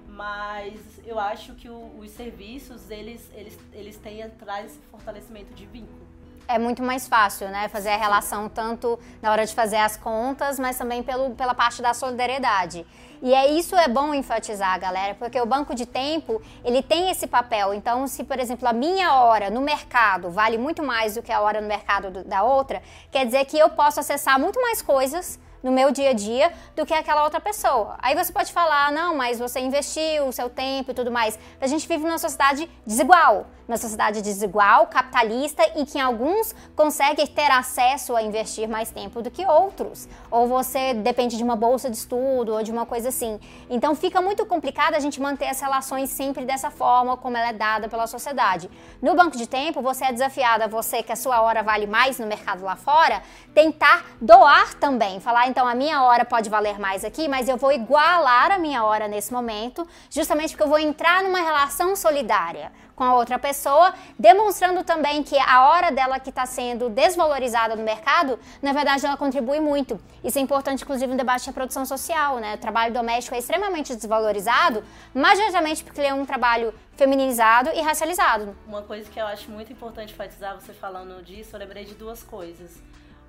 mas 0.06 1.02
eu 1.06 1.18
acho 1.18 1.56
que 1.56 1.68
o, 1.68 1.98
os 1.98 2.12
serviços 2.12 2.92
eles, 2.92 3.32
eles, 3.34 3.58
eles 3.72 3.98
têm 3.98 4.22
atrás 4.22 4.68
esse 4.68 4.80
fortalecimento 4.92 5.54
de 5.56 5.66
vínculo 5.66 6.13
é 6.48 6.60
muito 6.60 6.82
mais 6.84 7.08
fácil, 7.08 7.48
né? 7.50 7.68
Fazer 7.70 7.90
a 7.90 7.98
relação 7.98 8.50
tanto 8.50 9.00
na 9.22 9.32
hora 9.32 9.46
de 9.46 9.54
fazer 9.54 9.78
as 9.78 9.98
contas, 9.98 10.60
mas 10.60 10.78
também 10.78 11.02
pelo, 11.02 11.32
pela 11.32 11.54
parte 11.54 11.82
da 11.82 11.94
solidariedade. 11.94 12.86
E 13.22 13.34
é 13.34 13.48
isso 13.48 13.74
é 13.76 13.88
bom 13.88 14.14
enfatizar, 14.14 14.78
galera, 14.80 15.16
porque 15.16 15.40
o 15.40 15.46
banco 15.46 15.74
de 15.74 15.86
tempo, 15.86 16.42
ele 16.64 16.84
tem 16.84 17.10
esse 17.10 17.26
papel. 17.26 17.74
Então, 17.74 18.06
se, 18.06 18.24
por 18.24 18.38
exemplo, 18.38 18.68
a 18.68 18.74
minha 18.74 19.14
hora 19.14 19.50
no 19.50 19.62
mercado 19.62 20.30
vale 20.30 20.58
muito 20.58 20.84
mais 20.84 21.16
do 21.16 21.22
que 21.22 21.32
a 21.32 21.40
hora 21.40 21.62
no 21.62 21.68
mercado 21.68 22.12
do, 22.12 22.24
da 22.26 22.44
outra, 22.44 22.82
quer 23.10 23.26
dizer 23.26 23.46
que 23.46 23.58
eu 23.58 23.70
posso 23.70 24.00
acessar 24.00 24.38
muito 24.38 24.62
mais 24.62 24.82
coisas 24.82 25.40
no 25.64 25.72
meu 25.72 25.92
dia 25.92 26.10
a 26.10 26.14
dia 26.14 26.52
do 26.76 26.86
que 26.86 26.94
aquela 26.94 27.24
outra 27.24 27.40
pessoa. 27.40 27.96
Aí 28.00 28.14
você 28.14 28.32
pode 28.34 28.52
falar, 28.52 28.92
não, 28.92 29.16
mas 29.16 29.40
você 29.40 29.62
investiu 29.62 30.28
o 30.28 30.34
seu 30.34 30.50
tempo 30.50 30.92
e 30.92 30.94
tudo 30.94 31.10
mais. 31.10 31.40
A 31.62 31.68
gente 31.68 31.88
vive 31.88 32.04
numa 32.04 32.18
sociedade 32.18 32.70
desigual. 32.86 33.48
Uma 33.68 33.78
sociedade 33.78 34.22
desigual, 34.22 34.88
capitalista 34.88 35.64
e 35.76 35.86
que 35.86 36.00
alguns 36.00 36.54
conseguem 36.76 37.26
ter 37.26 37.50
acesso 37.52 38.16
a 38.16 38.22
investir 38.22 38.68
mais 38.68 38.92
tempo 38.92 39.22
do 39.22 39.32
que 39.32 39.46
outros. 39.46 40.08
Ou 40.30 40.48
você 40.48 40.94
depende 40.94 41.38
de 41.38 41.44
uma 41.44 41.56
bolsa 41.56 41.90
de 41.90 41.98
estudo 41.98 42.54
ou 42.54 42.64
de 42.64 42.72
uma 42.72 42.86
coisa 42.86 43.10
assim. 43.10 43.40
Então 43.70 43.96
fica 43.96 44.22
muito 44.22 44.46
complicado 44.46 44.96
a 44.96 45.00
gente 45.00 45.22
manter 45.22 45.48
as 45.48 45.60
relações 45.60 46.10
sempre 46.10 46.46
dessa 46.46 46.70
forma 46.70 47.16
como 47.18 47.38
ela 47.38 47.50
é 47.50 47.54
dada 47.54 47.88
pela 47.88 48.08
sociedade. 48.08 48.70
No 49.02 49.16
banco 49.16 49.38
de 49.38 49.48
tempo, 49.48 49.82
você 49.82 50.06
é 50.06 50.12
desafiada, 50.12 50.68
você 50.68 51.02
que 51.02 51.12
a 51.12 51.16
sua 51.16 51.42
hora 51.42 51.64
vale 51.64 51.88
mais 51.88 52.20
no 52.20 52.28
mercado 52.28 52.64
lá 52.64 52.76
fora, 52.76 53.22
tentar 53.54 54.06
doar 54.20 54.74
também. 54.76 55.20
Falar, 55.20 55.48
então 55.48 55.68
a 55.68 55.76
minha 55.76 56.04
hora 56.04 56.26
pode 56.26 56.50
valer 56.50 56.80
mais 56.80 57.06
aqui, 57.06 57.28
mas 57.28 57.48
eu 57.48 57.58
vou 57.58 57.72
igualar 57.72 58.52
a 58.52 58.60
minha 58.60 58.84
hora 58.84 59.08
nesse 59.08 59.32
momento, 59.32 59.88
justamente 60.10 60.52
porque 60.52 60.64
eu 60.64 60.68
vou 60.68 60.80
entrar 60.80 61.24
numa 61.24 61.40
relação 61.40 61.96
solidária 61.96 62.72
com 62.96 63.04
a 63.04 63.16
outra 63.16 63.40
pessoa, 63.40 63.94
demonstrando 64.18 64.84
também 64.84 65.24
que 65.24 65.38
a 65.38 65.70
hora 65.70 65.92
dela 65.92 66.20
que 66.20 66.30
está 66.30 66.46
sendo 66.46 66.90
desvalorizada 66.90 67.76
no 67.76 67.84
mercado, 67.84 68.40
na 68.62 68.72
verdade 68.72 69.06
ela 69.06 69.18
contribui 69.18 69.60
muito. 69.60 70.00
Isso 70.24 70.38
é 70.38 70.42
importante, 70.42 70.84
inclusive, 70.84 71.12
no 71.12 71.18
debate 71.18 71.48
da 71.48 71.54
produção 71.54 71.86
social, 71.86 72.38
né? 72.38 72.56
O 72.56 72.58
trabalho 72.58 72.94
doméstico 72.94 73.36
é 73.36 73.40
extremamente 73.40 73.96
desvalorizado, 73.96 74.84
majoritariamente 75.14 75.84
porque 75.84 76.00
ele 76.00 76.08
é 76.08 76.14
um 76.14 76.26
trabalho 76.26 76.74
feminizado 76.96 77.70
e 77.74 77.82
racializado. 77.82 78.56
Uma 78.68 78.82
coisa 78.82 79.10
que 79.10 79.20
eu 79.20 79.26
acho 79.26 79.50
muito 79.50 79.72
importante 79.72 80.14
enfatizar, 80.14 80.56
você 80.56 80.74
falando 80.74 81.24
disso, 81.24 81.56
eu 81.56 81.60
lembrei 81.60 81.86
de 81.86 81.96
duas 81.96 82.22
coisas. 82.24 82.82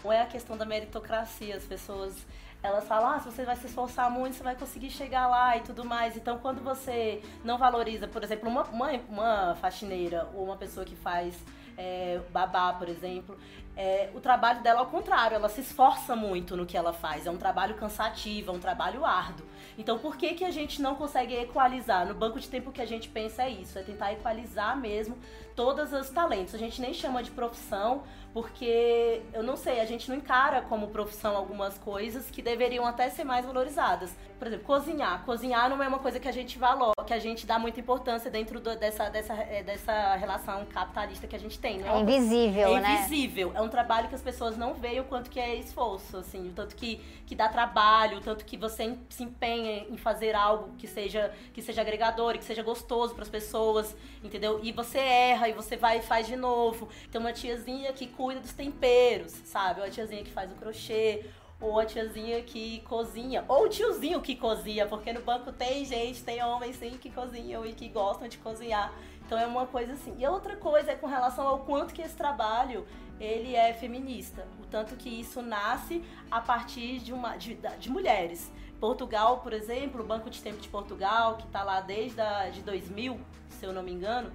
Uma 0.04 0.14
é 0.14 0.20
a 0.20 0.26
questão 0.26 0.56
da 0.56 0.66
meritocracia, 0.66 1.56
as 1.56 1.64
pessoas 1.64 2.14
elas 2.62 2.86
falam, 2.86 3.10
ah, 3.10 3.18
se 3.20 3.30
você 3.30 3.44
vai 3.44 3.56
se 3.56 3.66
esforçar 3.66 4.10
muito, 4.10 4.36
você 4.36 4.42
vai 4.42 4.56
conseguir 4.56 4.90
chegar 4.90 5.26
lá 5.26 5.54
e 5.54 5.60
tudo 5.60 5.84
mais. 5.84 6.16
Então, 6.16 6.38
quando 6.38 6.62
você 6.62 7.22
não 7.44 7.58
valoriza, 7.58 8.08
por 8.08 8.24
exemplo, 8.24 8.48
uma, 8.48 8.62
uma, 8.64 8.90
uma 9.06 9.54
faxineira 9.56 10.26
ou 10.34 10.44
uma 10.44 10.56
pessoa 10.56 10.84
que 10.84 10.96
faz 10.96 11.36
é, 11.76 12.20
babá, 12.32 12.72
por 12.72 12.88
exemplo, 12.88 13.36
é, 13.76 14.08
o 14.14 14.20
trabalho 14.20 14.62
dela 14.62 14.80
ao 14.80 14.86
contrário, 14.86 15.34
ela 15.34 15.48
se 15.48 15.60
esforça 15.60 16.14
muito 16.14 16.56
no 16.56 16.64
que 16.64 16.76
ela 16.76 16.92
faz. 16.92 17.26
É 17.26 17.30
um 17.30 17.36
trabalho 17.36 17.74
cansativo, 17.74 18.50
é 18.50 18.54
um 18.54 18.60
trabalho 18.60 19.04
árduo. 19.04 19.46
Então, 19.76 19.98
por 19.98 20.16
que, 20.16 20.34
que 20.34 20.44
a 20.44 20.50
gente 20.50 20.80
não 20.80 20.94
consegue 20.94 21.34
equalizar? 21.34 22.06
No 22.06 22.14
banco 22.14 22.38
de 22.38 22.48
tempo 22.48 22.70
que 22.70 22.80
a 22.80 22.86
gente 22.86 23.08
pensa 23.08 23.42
é 23.42 23.50
isso, 23.50 23.78
é 23.78 23.82
tentar 23.82 24.12
equalizar 24.12 24.76
mesmo 24.76 25.18
todos 25.56 25.92
os 25.92 26.08
talentos. 26.10 26.54
A 26.54 26.58
gente 26.58 26.80
nem 26.80 26.94
chama 26.94 27.22
de 27.22 27.30
profissão, 27.30 28.04
porque 28.34 29.22
eu 29.32 29.44
não 29.44 29.56
sei, 29.56 29.78
a 29.78 29.84
gente 29.84 30.08
não 30.08 30.16
encara 30.16 30.60
como 30.62 30.88
profissão 30.88 31.36
algumas 31.36 31.78
coisas 31.78 32.28
que 32.32 32.42
deveriam 32.42 32.84
até 32.84 33.08
ser 33.08 33.22
mais 33.22 33.46
valorizadas. 33.46 34.12
Por 34.40 34.48
exemplo, 34.48 34.66
cozinhar. 34.66 35.24
Cozinhar 35.24 35.70
não 35.70 35.80
é 35.80 35.86
uma 35.86 36.00
coisa 36.00 36.18
que 36.18 36.26
a 36.26 36.32
gente 36.32 36.58
valora, 36.58 36.92
que 37.06 37.14
a 37.14 37.18
gente 37.20 37.46
dá 37.46 37.60
muita 37.60 37.78
importância 37.78 38.28
dentro 38.28 38.58
do, 38.58 38.76
dessa, 38.76 39.08
dessa, 39.08 39.34
é, 39.34 39.62
dessa 39.62 40.16
relação 40.16 40.66
capitalista 40.66 41.28
que 41.28 41.36
a 41.36 41.38
gente 41.38 41.60
tem. 41.60 41.78
Não 41.78 41.94
é, 41.94 41.98
é 41.98 42.00
invisível, 42.00 42.76
é 42.76 42.80
né? 42.80 42.88
É 42.88 42.98
invisível. 42.98 43.52
É 43.54 43.62
um 43.62 43.68
trabalho 43.68 44.08
que 44.08 44.16
as 44.16 44.20
pessoas 44.20 44.56
não 44.56 44.74
veem 44.74 44.98
o 44.98 45.04
quanto 45.04 45.30
que 45.30 45.38
é 45.38 45.54
esforço, 45.54 46.16
assim, 46.16 46.48
o 46.48 46.52
tanto 46.52 46.74
que, 46.74 47.00
que 47.26 47.36
dá 47.36 47.48
trabalho, 47.48 48.18
o 48.18 48.20
tanto 48.20 48.44
que 48.44 48.56
você 48.56 48.98
se 49.08 49.22
empenha 49.22 49.86
em 49.88 49.96
fazer 49.96 50.34
algo 50.34 50.74
que 50.76 50.88
seja, 50.88 51.32
que 51.52 51.62
seja 51.62 51.82
agregador 51.82 52.34
e 52.34 52.38
que 52.38 52.44
seja 52.44 52.64
gostoso 52.64 53.14
para 53.14 53.22
as 53.22 53.30
pessoas, 53.30 53.96
entendeu? 54.22 54.58
E 54.60 54.72
você 54.72 54.98
erra 54.98 55.48
e 55.48 55.52
você 55.52 55.76
vai 55.76 55.98
e 55.98 56.02
faz 56.02 56.26
de 56.26 56.34
novo. 56.34 56.88
Tem 57.12 57.20
uma 57.20 57.32
tiazinha 57.32 57.92
que 57.92 58.08
cuida 58.24 58.40
dos 58.40 58.54
temperos, 58.54 59.32
sabe? 59.44 59.80
Ou 59.80 59.86
a 59.86 59.90
tiazinha 59.90 60.24
que 60.24 60.30
faz 60.30 60.50
o 60.50 60.54
crochê, 60.54 61.26
ou 61.60 61.78
a 61.78 61.84
tiazinha 61.84 62.40
que 62.42 62.80
cozinha, 62.80 63.44
ou 63.46 63.64
o 63.64 63.68
tiozinho 63.68 64.18
que 64.22 64.34
cozinha, 64.34 64.86
porque 64.86 65.12
no 65.12 65.20
banco 65.20 65.52
tem 65.52 65.84
gente, 65.84 66.24
tem 66.24 66.42
homens 66.42 66.76
sim 66.76 66.92
que 66.92 67.10
cozinham 67.10 67.66
e 67.66 67.74
que 67.74 67.86
gostam 67.86 68.26
de 68.26 68.38
cozinhar. 68.38 68.90
Então 69.26 69.38
é 69.38 69.46
uma 69.46 69.66
coisa 69.66 69.92
assim. 69.92 70.14
E 70.18 70.24
a 70.24 70.30
outra 70.30 70.56
coisa 70.56 70.92
é 70.92 70.94
com 70.94 71.06
relação 71.06 71.46
ao 71.46 71.58
quanto 71.60 71.92
que 71.92 72.00
esse 72.00 72.16
trabalho 72.16 72.86
ele 73.20 73.54
é 73.54 73.74
feminista, 73.74 74.46
o 74.58 74.66
tanto 74.66 74.96
que 74.96 75.10
isso 75.10 75.42
nasce 75.42 76.02
a 76.30 76.40
partir 76.40 77.00
de 77.00 77.12
uma 77.12 77.36
de, 77.36 77.58
de 77.78 77.90
mulheres. 77.90 78.50
Portugal, 78.80 79.40
por 79.40 79.52
exemplo, 79.52 80.00
o 80.00 80.04
Banco 80.04 80.30
de 80.30 80.40
Tempo 80.40 80.60
de 80.60 80.68
Portugal, 80.68 81.36
que 81.36 81.44
está 81.44 81.62
lá 81.62 81.82
desde 81.82 82.22
a, 82.22 82.48
de 82.48 82.62
2000, 82.62 83.20
se 83.50 83.66
eu 83.66 83.72
não 83.72 83.82
me 83.82 83.92
engano, 83.92 84.32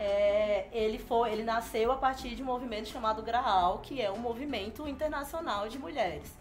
é, 0.00 0.66
ele, 0.72 0.98
foi, 0.98 1.30
ele 1.30 1.44
nasceu 1.44 1.92
a 1.92 1.96
partir 1.96 2.34
de 2.34 2.42
um 2.42 2.46
movimento 2.46 2.88
chamado 2.88 3.22
Graal, 3.22 3.80
que 3.80 4.00
é 4.00 4.10
um 4.10 4.16
movimento 4.16 4.88
internacional 4.88 5.68
de 5.68 5.78
mulheres. 5.78 6.34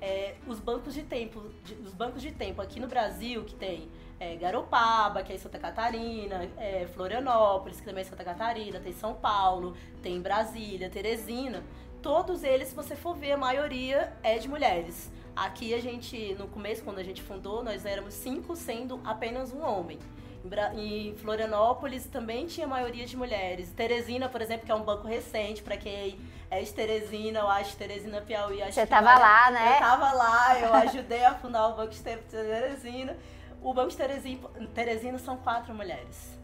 É, 0.00 0.36
os 0.46 0.60
bancos 0.60 0.94
de 0.94 1.02
tempo, 1.02 1.42
de, 1.64 1.74
os 1.74 1.92
bancos 1.92 2.22
de 2.22 2.30
tempo 2.30 2.62
aqui 2.62 2.78
no 2.78 2.86
Brasil, 2.86 3.44
que 3.44 3.56
tem 3.56 3.90
é, 4.20 4.36
Garopaba, 4.36 5.24
que 5.24 5.32
é 5.32 5.34
em 5.34 5.38
Santa 5.38 5.58
Catarina, 5.58 6.48
é, 6.56 6.86
Florianópolis, 6.94 7.80
que 7.80 7.84
também 7.84 8.02
é 8.02 8.04
Santa 8.04 8.22
Catarina, 8.22 8.78
tem 8.78 8.92
São 8.92 9.12
Paulo, 9.12 9.76
tem 10.00 10.22
Brasília, 10.22 10.88
Teresina, 10.88 11.64
todos 12.00 12.44
eles, 12.44 12.68
se 12.68 12.76
você 12.76 12.94
for 12.94 13.16
ver, 13.16 13.32
a 13.32 13.36
maioria 13.36 14.16
é 14.22 14.38
de 14.38 14.48
mulheres. 14.48 15.10
Aqui 15.34 15.74
a 15.74 15.80
gente, 15.80 16.34
no 16.34 16.46
começo, 16.46 16.84
quando 16.84 16.98
a 16.98 17.04
gente 17.04 17.22
fundou, 17.22 17.64
nós 17.64 17.84
éramos 17.84 18.14
cinco, 18.14 18.54
sendo 18.54 19.00
apenas 19.04 19.52
um 19.52 19.62
homem. 19.64 19.98
Em 20.74 21.14
Florianópolis 21.16 22.06
também 22.06 22.46
tinha 22.46 22.66
maioria 22.66 23.04
de 23.04 23.16
mulheres. 23.16 23.70
Teresina, 23.72 24.28
por 24.28 24.40
exemplo, 24.40 24.64
que 24.64 24.72
é 24.72 24.74
um 24.74 24.82
banco 24.82 25.06
recente, 25.06 25.62
para 25.62 25.76
quem 25.76 26.18
é 26.50 26.60
de 26.60 26.72
Teresina, 26.72 27.40
eu 27.40 27.48
acho 27.48 27.76
Teresina 27.76 28.20
Piauí. 28.22 28.60
Você 28.72 28.86
tava 28.86 29.14
lá, 29.18 29.50
né? 29.50 29.74
Eu 29.76 29.78
tava 29.78 30.12
lá, 30.12 30.58
eu 30.58 30.74
ajudei 30.74 31.24
a 31.24 31.34
fundar 31.34 31.68
o 31.68 31.76
Banco 31.76 31.92
de 31.92 32.00
Teresina. 32.00 33.16
O 33.62 33.74
Banco 33.74 33.90
de 33.90 33.96
Teresina, 33.96 34.48
Teresina 34.74 35.18
são 35.18 35.36
quatro 35.36 35.74
mulheres. 35.74 36.39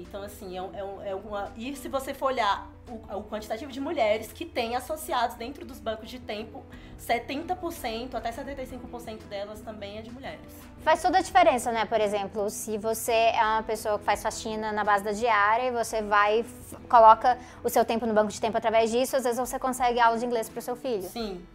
Então, 0.00 0.22
assim, 0.22 0.58
é, 0.58 0.62
é, 0.62 1.10
é 1.10 1.14
uma. 1.14 1.50
E 1.56 1.74
se 1.76 1.88
você 1.88 2.12
for 2.14 2.26
olhar 2.26 2.70
o, 2.88 3.18
o, 3.18 3.24
quantitativo 3.24 3.70
de 3.70 3.80
mulheres 3.80 4.32
que 4.32 4.44
tem 4.44 4.74
associados 4.76 5.36
dentro 5.36 5.64
dos 5.64 5.78
bancos 5.78 6.10
de 6.10 6.18
tempo, 6.18 6.64
70% 6.98 8.14
até 8.14 8.30
75% 8.30 9.24
delas 9.28 9.60
também 9.60 9.98
é 9.98 10.02
de 10.02 10.10
mulheres. 10.10 10.40
Faz 10.82 11.02
toda 11.02 11.18
a 11.18 11.22
diferença, 11.22 11.70
né? 11.70 11.84
Por 11.84 12.00
exemplo, 12.00 12.48
se 12.50 12.78
você 12.78 13.12
é 13.12 13.42
uma 13.42 13.62
pessoa 13.62 13.98
que 13.98 14.04
faz 14.04 14.22
faxina 14.22 14.72
na 14.72 14.84
base 14.84 15.04
da 15.04 15.12
diária 15.12 15.68
e 15.68 15.70
você 15.70 16.02
vai, 16.02 16.44
coloca 16.88 17.38
o 17.62 17.68
seu 17.68 17.84
tempo 17.84 18.06
no 18.06 18.14
banco 18.14 18.32
de 18.32 18.40
tempo 18.40 18.56
através 18.56 18.90
disso, 18.90 19.16
às 19.16 19.24
vezes 19.24 19.38
você 19.38 19.58
consegue 19.58 20.00
aula 20.00 20.18
de 20.18 20.24
inglês 20.24 20.48
para 20.48 20.58
o 20.58 20.62
seu 20.62 20.76
filho. 20.76 21.02
Sim, 21.02 21.46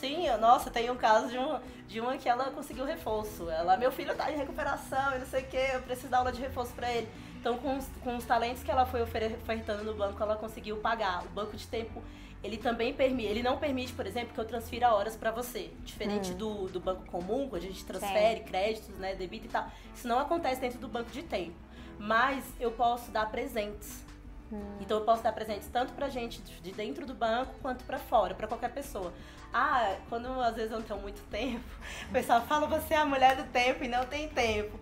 Sim, 0.00 0.26
eu, 0.26 0.38
nossa, 0.38 0.70
tem 0.70 0.90
um 0.90 0.96
caso 0.96 1.28
de, 1.28 1.38
um, 1.38 1.60
de 1.86 2.00
uma 2.00 2.16
que 2.16 2.26
ela 2.26 2.44
conseguiu 2.50 2.86
reforço. 2.86 3.50
Ela, 3.50 3.76
meu 3.76 3.92
filho 3.92 4.14
tá 4.14 4.32
em 4.32 4.36
recuperação 4.36 5.14
e 5.14 5.18
não 5.18 5.26
sei 5.26 5.42
o 5.42 5.46
que, 5.46 5.58
eu 5.58 5.82
preciso 5.82 6.08
dar 6.08 6.18
aula 6.18 6.32
de 6.32 6.40
reforço 6.40 6.72
para 6.72 6.90
ele. 6.90 7.06
Então, 7.40 7.56
com 7.56 7.78
os, 7.78 7.86
com 8.04 8.16
os 8.18 8.24
talentos 8.26 8.62
que 8.62 8.70
ela 8.70 8.84
foi 8.84 9.00
ofertando 9.00 9.82
no 9.82 9.94
banco, 9.94 10.22
ela 10.22 10.36
conseguiu 10.36 10.76
pagar. 10.76 11.24
O 11.24 11.28
banco 11.30 11.56
de 11.56 11.66
tempo, 11.66 12.02
ele 12.44 12.58
também 12.58 12.92
permite, 12.92 13.30
ele 13.30 13.42
não 13.42 13.56
permite, 13.56 13.94
por 13.94 14.06
exemplo, 14.06 14.34
que 14.34 14.38
eu 14.38 14.44
transfira 14.44 14.92
horas 14.92 15.16
para 15.16 15.30
você. 15.30 15.70
Diferente 15.82 16.32
hum. 16.32 16.36
do, 16.36 16.68
do 16.68 16.78
banco 16.78 17.06
comum, 17.06 17.48
quando 17.48 17.62
a 17.62 17.66
gente 17.66 17.82
transfere 17.82 18.40
Sim. 18.40 18.44
créditos, 18.44 18.94
né, 18.98 19.14
debito 19.14 19.46
e 19.46 19.48
tal. 19.48 19.66
Isso 19.94 20.06
não 20.06 20.18
acontece 20.18 20.60
dentro 20.60 20.78
do 20.78 20.86
banco 20.86 21.10
de 21.10 21.22
tempo. 21.22 21.56
Mas 21.98 22.44
eu 22.60 22.70
posso 22.72 23.10
dar 23.10 23.30
presentes. 23.30 24.04
Hum. 24.52 24.76
Então 24.78 24.98
eu 24.98 25.04
posso 25.06 25.22
dar 25.22 25.32
presentes 25.32 25.68
tanto 25.68 25.94
pra 25.94 26.10
gente 26.10 26.42
de 26.42 26.72
dentro 26.72 27.06
do 27.06 27.14
banco 27.14 27.54
quanto 27.62 27.84
para 27.84 27.98
fora, 27.98 28.34
para 28.34 28.46
qualquer 28.46 28.70
pessoa. 28.70 29.14
Ah, 29.50 29.96
quando 30.10 30.28
às 30.42 30.54
vezes 30.54 30.72
eu 30.72 30.78
não 30.78 30.86
tenho 30.86 31.00
muito 31.00 31.22
tempo, 31.30 31.64
o 32.08 32.12
pessoal 32.12 32.42
fala 32.42 32.66
você 32.66 32.92
é 32.92 32.98
a 32.98 33.06
mulher 33.06 33.34
do 33.34 33.44
tempo 33.44 33.82
e 33.82 33.88
não 33.88 34.04
tem 34.04 34.28
tempo. 34.28 34.78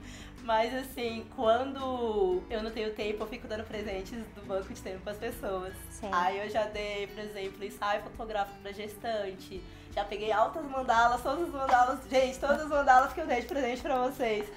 Mas 0.49 0.75
assim, 0.75 1.27
quando 1.37 2.43
eu 2.49 2.63
não 2.63 2.71
tenho 2.71 2.95
tempo, 2.95 3.23
eu 3.23 3.27
fico 3.27 3.47
dando 3.47 3.65
presentes 3.65 4.19
do 4.35 4.41
banco 4.47 4.73
de 4.73 4.81
tempo 4.81 5.01
para 5.01 5.13
as 5.13 5.19
pessoas. 5.19 5.75
Sim. 5.91 6.09
Aí 6.11 6.39
eu 6.39 6.49
já 6.49 6.65
dei, 6.65 7.07
por 7.07 7.19
exemplo, 7.23 7.63
ensaio 7.63 8.01
fotográfico 8.01 8.59
para 8.63 8.73
gestante. 8.73 9.63
Já 9.95 10.07
peguei 10.07 10.33
altas 10.33 10.65
mandalas, 10.65 11.23
todas 11.23 11.43
as 11.43 11.51
mandalas, 11.51 12.01
gente, 12.09 12.39
todas 12.39 12.63
as 12.63 12.67
mandalas 12.67 13.13
que 13.13 13.21
eu 13.21 13.27
dei 13.27 13.43
de 13.43 13.47
presente 13.47 13.83
para 13.83 13.99
vocês 13.99 14.51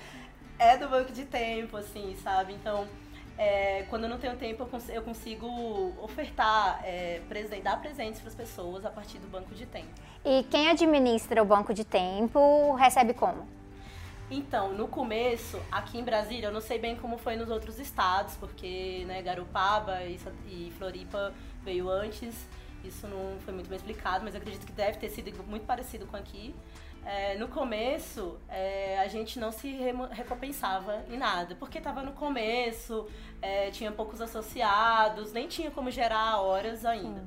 é 0.57 0.77
do 0.77 0.87
banco 0.87 1.11
de 1.11 1.25
tempo, 1.25 1.75
assim, 1.75 2.15
sabe? 2.23 2.53
Então, 2.53 2.87
é, 3.37 3.83
quando 3.89 4.05
eu 4.05 4.09
não 4.09 4.17
tenho 4.17 4.37
tempo, 4.37 4.65
eu 4.87 5.01
consigo 5.01 5.93
ofertar, 6.01 6.79
é, 6.85 7.19
presente, 7.27 7.63
dar 7.63 7.81
presentes 7.81 8.21
para 8.21 8.29
as 8.29 8.35
pessoas 8.35 8.85
a 8.85 8.89
partir 8.89 9.17
do 9.17 9.27
banco 9.27 9.53
de 9.53 9.65
tempo. 9.65 9.89
E 10.23 10.43
quem 10.43 10.69
administra 10.69 11.43
o 11.43 11.45
banco 11.45 11.73
de 11.73 11.83
tempo 11.83 12.75
recebe 12.75 13.13
como? 13.13 13.45
Então, 14.33 14.71
no 14.73 14.87
começo, 14.87 15.61
aqui 15.69 15.97
em 15.97 16.03
Brasília, 16.05 16.47
eu 16.47 16.53
não 16.53 16.61
sei 16.61 16.79
bem 16.79 16.95
como 16.95 17.17
foi 17.17 17.35
nos 17.35 17.49
outros 17.49 17.77
estados, 17.79 18.37
porque 18.37 19.03
né, 19.05 19.21
Garupaba 19.21 20.05
e 20.05 20.71
Floripa 20.77 21.33
veio 21.61 21.89
antes, 21.89 22.47
isso 22.81 23.09
não 23.09 23.37
foi 23.41 23.53
muito 23.53 23.67
bem 23.67 23.75
explicado, 23.75 24.23
mas 24.23 24.33
acredito 24.33 24.65
que 24.65 24.71
deve 24.71 24.97
ter 24.97 25.09
sido 25.09 25.43
muito 25.43 25.65
parecido 25.65 26.07
com 26.07 26.15
aqui. 26.15 26.55
É, 27.05 27.35
no 27.37 27.49
começo, 27.49 28.37
é, 28.47 28.99
a 28.99 29.07
gente 29.09 29.37
não 29.37 29.51
se 29.51 29.69
recompensava 30.11 31.03
em 31.09 31.17
nada, 31.17 31.53
porque 31.55 31.79
estava 31.79 32.01
no 32.01 32.13
começo, 32.13 33.07
é, 33.41 33.69
tinha 33.71 33.91
poucos 33.91 34.21
associados, 34.21 35.33
nem 35.33 35.45
tinha 35.45 35.69
como 35.71 35.91
gerar 35.91 36.39
horas 36.39 36.85
ainda. 36.85 37.21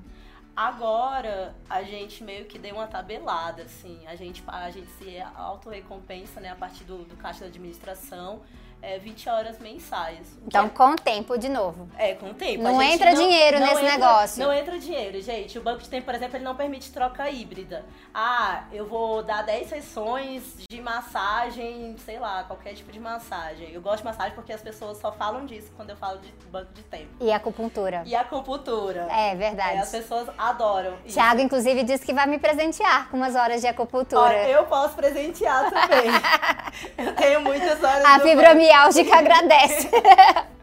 Agora 0.57 1.55
a 1.69 1.83
gente 1.83 2.23
meio 2.23 2.45
que 2.45 2.59
deu 2.59 2.77
uma 2.77 2.87
tabelada, 2.87 3.63
assim. 3.63 4.07
A 4.07 4.15
gente, 4.15 4.43
a 4.47 4.71
gente 4.71 4.91
se 4.93 5.21
auto-recompensa, 5.35 6.41
né, 6.41 6.51
a 6.51 6.57
partir 6.57 6.85
do, 6.85 6.99
do 7.05 7.17
caixa 7.17 7.41
da 7.41 7.47
administração 7.47 8.43
é, 8.85 8.99
20 8.99 9.29
horas 9.31 9.59
mensais. 9.59 10.37
Então, 10.47 10.67
é... 10.67 10.69
com 10.69 10.95
tempo 10.95 11.39
de 11.39 11.49
novo. 11.49 11.89
É, 11.97 12.15
com 12.15 12.35
tempo. 12.35 12.63
Não 12.63 12.83
entra 12.83 13.13
não, 13.13 13.23
dinheiro 13.23 13.59
não 13.59 13.67
nesse 13.67 13.83
entra, 13.83 13.93
negócio. 13.93 14.45
Não 14.45 14.53
entra 14.53 14.79
dinheiro, 14.79 15.21
gente. 15.23 15.59
O 15.59 15.63
banco 15.63 15.83
de 15.83 15.89
tempo, 15.89 16.05
por 16.05 16.15
exemplo, 16.15 16.37
ele 16.37 16.45
não 16.45 16.55
permite 16.55 16.93
troca 16.93 17.31
híbrida. 17.31 17.85
Ah, 18.13 18.65
eu 18.73 18.87
vou 18.87 19.23
dar 19.23 19.43
10 19.43 19.69
sessões 19.69 20.43
de 20.69 20.81
massagem, 20.83 21.97
sei 22.05 22.19
lá, 22.19 22.45
qualquer 22.45 22.75
tipo 22.75 22.93
de 22.93 23.01
massagem. 23.01 23.71
Eu 23.73 23.81
gosto 23.81 23.99
de 23.99 24.05
massagem 24.05 24.35
porque 24.35 24.53
as 24.53 24.61
pessoas 24.61 24.99
só 24.99 25.11
falam 25.11 25.47
disso 25.47 25.73
quando 25.77 25.91
eu 25.91 25.97
falo 25.97 26.19
de 26.19 26.31
banco 26.49 26.73
de 26.75 26.83
tempo. 26.83 27.09
E 27.21 27.33
acupuntura. 27.33 28.03
E 28.05 28.15
acupuntura. 28.15 29.09
É, 29.11 29.35
verdade. 29.35 29.79
É, 29.79 29.81
as 29.81 29.91
pessoas 29.91 30.29
adoram. 30.51 30.95
Isso. 31.05 31.15
Thiago, 31.15 31.41
inclusive, 31.41 31.83
disse 31.83 32.05
que 32.05 32.13
vai 32.13 32.27
me 32.27 32.39
presentear 32.39 33.09
com 33.11 33.17
umas 33.17 33.35
horas 33.35 33.61
de 33.61 33.67
acupuntura. 33.67 34.21
Olha, 34.21 34.49
eu 34.49 34.65
posso 34.65 34.95
presentear 34.95 35.71
também. 35.71 36.11
eu 37.07 37.15
tenho 37.15 37.41
muitas 37.41 37.83
horas 37.83 38.05
A 38.05 38.21
fibromialgia 38.21 38.55
Miálgica 38.55 39.17
agradece. 39.17 39.91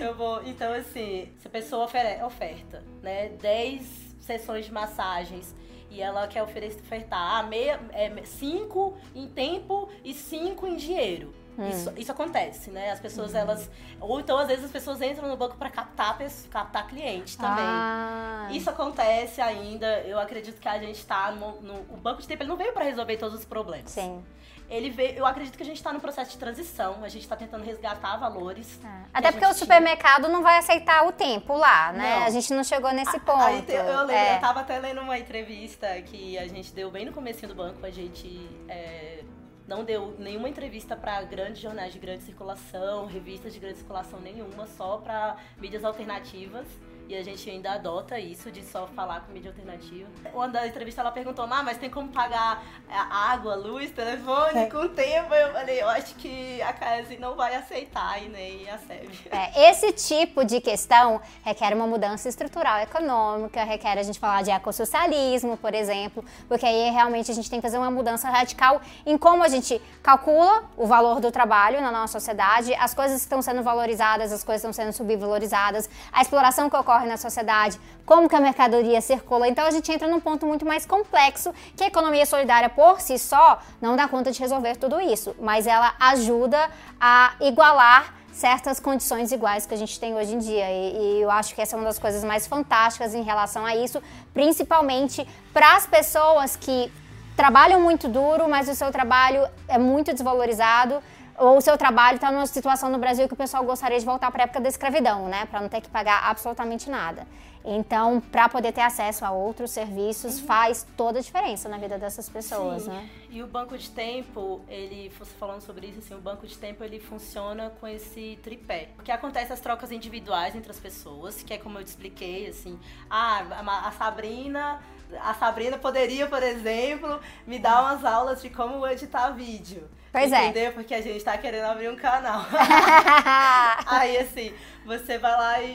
Eu 0.00 0.14
vou. 0.14 0.42
Então, 0.44 0.72
assim, 0.72 1.28
se 1.38 1.46
a 1.46 1.50
pessoa 1.50 1.84
oferta, 2.24 2.84
né, 3.02 3.30
10 3.40 3.82
sessões 4.20 4.66
de 4.66 4.72
massagens 4.72 5.54
e 5.90 6.02
ela 6.02 6.26
quer 6.26 6.42
ofertar 6.42 7.38
ah, 7.38 7.42
meia, 7.42 7.80
é, 7.92 8.12
cinco 8.24 8.96
em 9.14 9.28
tempo 9.28 9.88
e 10.04 10.12
cinco 10.12 10.66
em 10.66 10.76
dinheiro. 10.76 11.32
Hum. 11.58 11.68
Isso, 11.68 11.92
isso 11.96 12.12
acontece, 12.12 12.70
né? 12.70 12.90
As 12.90 13.00
pessoas, 13.00 13.32
hum. 13.32 13.38
elas. 13.38 13.70
Ou 14.00 14.20
então, 14.20 14.36
às 14.38 14.48
vezes, 14.48 14.64
as 14.64 14.70
pessoas 14.70 15.00
entram 15.00 15.28
no 15.28 15.36
banco 15.36 15.56
para 15.56 15.70
captar, 15.70 16.18
captar 16.50 16.86
cliente 16.86 17.36
também. 17.36 17.64
Ah. 17.64 18.48
Isso 18.50 18.68
acontece 18.68 19.40
ainda. 19.40 20.00
Eu 20.00 20.18
acredito 20.18 20.60
que 20.60 20.68
a 20.68 20.78
gente 20.78 20.98
está 20.98 21.30
no, 21.32 21.60
no. 21.62 21.74
O 21.90 21.96
banco 21.96 22.20
de 22.20 22.28
tempo 22.28 22.42
ele 22.42 22.50
não 22.50 22.56
veio 22.56 22.72
para 22.72 22.84
resolver 22.84 23.16
todos 23.16 23.38
os 23.38 23.44
problemas. 23.44 23.90
Sim 23.90 24.22
ele 24.68 24.90
veio, 24.90 25.18
eu 25.18 25.26
acredito 25.26 25.56
que 25.56 25.62
a 25.62 25.66
gente 25.66 25.76
está 25.76 25.92
no 25.92 26.00
processo 26.00 26.32
de 26.32 26.38
transição, 26.38 27.04
a 27.04 27.08
gente 27.08 27.22
está 27.22 27.36
tentando 27.36 27.64
resgatar 27.64 28.16
valores. 28.16 28.80
É. 28.84 28.88
Até 29.14 29.30
porque 29.30 29.46
o 29.46 29.54
supermercado 29.54 30.22
tinha. 30.22 30.32
não 30.32 30.42
vai 30.42 30.58
aceitar 30.58 31.06
o 31.06 31.12
tempo 31.12 31.56
lá, 31.56 31.92
né? 31.92 32.16
Não. 32.16 32.26
A 32.26 32.30
gente 32.30 32.52
não 32.52 32.64
chegou 32.64 32.92
nesse 32.92 33.18
ponto. 33.20 33.42
Aí, 33.42 33.64
eu, 33.68 33.98
lembro, 34.00 34.12
é. 34.12 34.36
eu 34.36 34.40
tava 34.40 34.60
até 34.60 34.78
lendo 34.78 35.00
uma 35.00 35.18
entrevista 35.18 35.86
que 36.02 36.36
a 36.36 36.48
gente 36.48 36.72
deu 36.72 36.90
bem 36.90 37.04
no 37.04 37.12
começo 37.12 37.46
do 37.46 37.54
banco, 37.54 37.84
a 37.86 37.90
gente 37.90 38.48
é, 38.68 39.22
não 39.66 39.84
deu 39.84 40.14
nenhuma 40.18 40.48
entrevista 40.48 40.96
para 40.96 41.22
grandes 41.22 41.60
jornais 41.60 41.92
de 41.92 41.98
grande 41.98 42.22
circulação, 42.22 43.06
revistas 43.06 43.52
de 43.52 43.58
grande 43.58 43.78
circulação 43.78 44.20
nenhuma, 44.20 44.66
só 44.66 44.98
para 44.98 45.36
mídias 45.58 45.84
alternativas. 45.84 46.66
E 47.08 47.16
a 47.16 47.22
gente 47.22 47.48
ainda 47.48 47.72
adota 47.72 48.18
isso 48.18 48.50
de 48.50 48.64
só 48.64 48.86
falar 48.88 49.20
com 49.20 49.32
mídia 49.32 49.50
alternativa. 49.50 50.08
Quando 50.32 50.52
da 50.52 50.66
entrevista 50.66 51.00
ela 51.00 51.12
perguntou, 51.12 51.46
ah, 51.48 51.62
mas 51.62 51.78
tem 51.78 51.88
como 51.88 52.08
pagar 52.08 52.64
água, 52.90 53.54
luz, 53.54 53.92
telefone 53.92 54.58
é. 54.58 54.66
com 54.66 54.78
o 54.78 54.88
tempo? 54.88 55.32
Eu 55.32 55.52
falei, 55.52 55.82
eu 55.82 55.88
acho 55.88 56.14
que 56.16 56.60
a 56.62 56.72
CAES 56.72 57.18
não 57.20 57.36
vai 57.36 57.54
aceitar 57.54 58.20
e 58.22 58.28
nem 58.28 58.68
a 58.68 58.78
SEB. 58.78 59.28
É, 59.30 59.70
esse 59.70 59.92
tipo 59.92 60.44
de 60.44 60.60
questão 60.60 61.20
requer 61.44 61.74
uma 61.74 61.86
mudança 61.86 62.28
estrutural 62.28 62.80
econômica, 62.80 63.62
requer 63.62 63.98
a 63.98 64.02
gente 64.02 64.18
falar 64.18 64.42
de 64.42 64.50
ecossocialismo, 64.50 65.56
por 65.56 65.74
exemplo, 65.74 66.24
porque 66.48 66.66
aí 66.66 66.90
realmente 66.90 67.30
a 67.30 67.34
gente 67.34 67.48
tem 67.48 67.60
que 67.60 67.66
fazer 67.66 67.78
uma 67.78 67.90
mudança 67.90 68.28
radical 68.28 68.80
em 69.04 69.16
como 69.16 69.44
a 69.44 69.48
gente 69.48 69.80
calcula 70.02 70.64
o 70.76 70.86
valor 70.86 71.20
do 71.20 71.30
trabalho 71.30 71.80
na 71.80 71.92
nossa 71.92 72.18
sociedade, 72.18 72.74
as 72.74 72.94
coisas 72.94 73.20
estão 73.20 73.40
sendo 73.40 73.62
valorizadas, 73.62 74.32
as 74.32 74.42
coisas 74.42 74.62
estão 74.62 74.72
sendo 74.72 74.92
subvalorizadas, 74.92 75.88
a 76.12 76.22
exploração 76.22 76.68
que 76.68 76.76
ocorre 76.76 76.95
ocorre 76.96 77.06
na 77.06 77.16
sociedade, 77.16 77.78
como 78.04 78.28
que 78.28 78.34
a 78.34 78.40
mercadoria 78.40 79.00
circula. 79.00 79.46
Então 79.46 79.66
a 79.66 79.70
gente 79.70 79.90
entra 79.92 80.08
num 80.08 80.20
ponto 80.20 80.46
muito 80.46 80.64
mais 80.64 80.86
complexo 80.86 81.52
que 81.76 81.84
a 81.84 81.86
economia 81.86 82.24
solidária 82.24 82.68
por 82.68 83.00
si 83.00 83.18
só 83.18 83.58
não 83.80 83.94
dá 83.94 84.08
conta 84.08 84.32
de 84.32 84.40
resolver 84.40 84.76
tudo 84.76 85.00
isso, 85.00 85.36
mas 85.40 85.66
ela 85.66 85.94
ajuda 86.00 86.70
a 87.00 87.34
igualar 87.40 88.14
certas 88.32 88.78
condições 88.78 89.32
iguais 89.32 89.64
que 89.64 89.72
a 89.72 89.76
gente 89.76 89.98
tem 89.98 90.14
hoje 90.14 90.34
em 90.34 90.38
dia. 90.38 90.70
E, 90.70 90.96
e, 90.96 91.22
eu 91.22 91.30
acho 91.30 91.54
que 91.54 91.60
essa 91.60 91.74
é 91.74 91.78
uma 91.78 91.86
das 91.86 91.98
coisas 91.98 92.22
mais 92.22 92.46
fantásticas 92.46 93.14
em 93.14 93.22
relação 93.22 93.64
a 93.64 93.74
isso, 93.74 94.02
principalmente 94.34 95.26
para 95.52 95.76
as 95.76 95.86
pessoas 95.86 96.54
que 96.54 96.92
trabalham 97.34 97.80
muito 97.80 98.08
duro, 98.08 98.48
mas 98.48 98.68
o 98.68 98.74
seu 98.74 98.90
trabalho 98.90 99.46
é 99.68 99.78
muito 99.78 100.12
desvalorizado 100.12 101.02
ou 101.38 101.58
o 101.58 101.60
seu 101.60 101.76
trabalho 101.76 102.16
está 102.16 102.30
numa 102.30 102.46
situação 102.46 102.90
no 102.90 102.98
Brasil 102.98 103.26
que 103.28 103.34
o 103.34 103.36
pessoal 103.36 103.64
gostaria 103.64 103.98
de 103.98 104.04
voltar 104.04 104.30
para 104.30 104.42
a 104.42 104.44
época 104.44 104.60
da 104.60 104.68
escravidão, 104.68 105.28
né? 105.28 105.46
Para 105.46 105.60
não 105.60 105.68
ter 105.68 105.80
que 105.80 105.88
pagar 105.88 106.24
absolutamente 106.24 106.90
nada. 106.90 107.26
Então, 107.68 108.20
para 108.20 108.48
poder 108.48 108.70
ter 108.72 108.82
acesso 108.82 109.24
a 109.24 109.32
outros 109.32 109.72
serviços, 109.72 110.38
uhum. 110.38 110.46
faz 110.46 110.86
toda 110.96 111.18
a 111.18 111.22
diferença 111.22 111.68
na 111.68 111.76
vida 111.76 111.98
dessas 111.98 112.28
pessoas, 112.28 112.84
Sim. 112.84 112.90
né? 112.90 113.10
E 113.28 113.42
o 113.42 113.46
banco 113.48 113.76
de 113.76 113.90
tempo, 113.90 114.60
ele, 114.68 115.12
você 115.18 115.34
falando 115.34 115.62
sobre 115.62 115.88
isso, 115.88 115.98
assim, 115.98 116.14
o 116.14 116.20
banco 116.20 116.46
de 116.46 116.56
tempo 116.56 116.84
ele 116.84 117.00
funciona 117.00 117.70
com 117.80 117.88
esse 117.88 118.38
tripé. 118.40 118.90
Porque 118.94 119.10
acontece 119.10 119.52
as 119.52 119.58
trocas 119.58 119.90
individuais 119.90 120.54
entre 120.54 120.70
as 120.70 120.78
pessoas, 120.78 121.42
que 121.42 121.52
é 121.52 121.58
como 121.58 121.76
eu 121.80 121.82
te 121.82 121.88
expliquei, 121.88 122.46
assim, 122.46 122.78
ah, 123.10 123.42
a 123.84 123.90
Sabrina 123.90 124.80
a 125.20 125.34
Sabrina 125.34 125.78
poderia, 125.78 126.26
por 126.26 126.42
exemplo, 126.42 127.20
me 127.46 127.58
dar 127.58 127.82
umas 127.82 128.04
aulas 128.04 128.42
de 128.42 128.50
como 128.50 128.86
editar 128.86 129.30
vídeo. 129.30 129.88
Pois 130.16 130.32
é. 130.32 130.46
Entendeu? 130.46 130.72
Porque 130.72 130.94
a 130.94 131.02
gente 131.02 131.22
tá 131.22 131.36
querendo 131.36 131.66
abrir 131.66 131.90
um 131.90 131.96
canal. 131.96 132.46
aí, 133.84 134.16
assim, 134.16 134.50
você 134.86 135.18
vai 135.18 135.32
lá 135.32 135.60
e, 135.60 135.68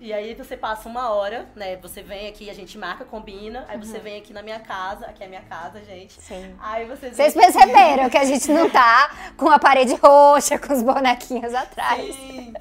e, 0.00 0.06
e, 0.06 0.12
aí 0.14 0.34
você 0.34 0.56
passa 0.56 0.88
uma 0.88 1.10
hora, 1.10 1.46
né? 1.54 1.76
Você 1.76 2.02
vem 2.02 2.26
aqui, 2.26 2.48
a 2.48 2.54
gente 2.54 2.78
marca, 2.78 3.04
combina. 3.04 3.66
Aí 3.68 3.76
uhum. 3.76 3.84
você 3.84 3.98
vem 3.98 4.16
aqui 4.16 4.32
na 4.32 4.40
minha 4.40 4.58
casa, 4.58 5.04
aqui 5.04 5.22
é 5.22 5.26
a 5.26 5.28
minha 5.28 5.42
casa, 5.42 5.84
gente. 5.84 6.14
Sim. 6.14 6.56
Aí 6.62 6.86
vocês. 6.86 7.14
Vocês 7.14 7.34
perceberam 7.34 8.08
que 8.08 8.16
a 8.16 8.24
gente 8.24 8.50
não 8.50 8.70
tá 8.70 9.10
com 9.36 9.50
a 9.50 9.58
parede 9.58 9.94
roxa, 9.96 10.58
com 10.58 10.72
os 10.72 10.82
bonequinhos 10.82 11.52
atrás. 11.52 12.14
Sim. 12.14 12.54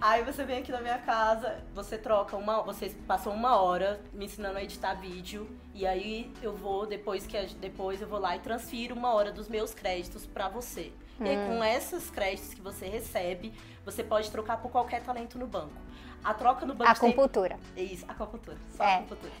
Aí 0.00 0.22
você 0.22 0.44
vem 0.44 0.60
aqui 0.60 0.72
na 0.72 0.80
minha 0.80 0.96
casa, 0.96 1.62
você 1.74 1.98
troca 1.98 2.38
uma. 2.38 2.62
Vocês 2.62 2.96
passam 3.06 3.34
uma 3.34 3.60
hora 3.60 4.00
me 4.14 4.24
ensinando 4.24 4.56
a 4.56 4.62
editar 4.62 4.94
vídeo. 4.94 5.46
E 5.74 5.84
aí 5.84 6.32
eu 6.40 6.54
vou, 6.54 6.86
depois 6.86 7.26
que 7.26 7.36
depois 7.56 8.00
eu 8.00 8.06
vou 8.06 8.20
lá 8.20 8.36
e 8.36 8.38
transfiro 8.38 8.94
uma 8.94 9.12
hora 9.12 9.32
dos 9.32 9.48
meus 9.48 9.74
créditos 9.74 10.24
para 10.24 10.48
você. 10.48 10.92
Hum. 11.20 11.26
E 11.26 11.28
aí, 11.28 11.36
com 11.48 11.64
esses 11.64 12.08
créditos 12.10 12.54
que 12.54 12.60
você 12.60 12.86
recebe, 12.86 13.52
você 13.84 14.04
pode 14.04 14.30
trocar 14.30 14.58
por 14.58 14.70
qualquer 14.70 15.02
talento 15.02 15.36
no 15.36 15.48
banco. 15.48 15.74
A 16.22 16.32
troca 16.32 16.64
no 16.64 16.74
banco 16.74 16.90
a 16.90 16.94
compultura. 16.94 17.58
Isso, 17.76 18.04
a 18.08 18.14
compultura. 18.14 18.56
Só 18.74 18.84
é. 18.84 18.94
a 18.94 18.98
compultura. 19.00 19.32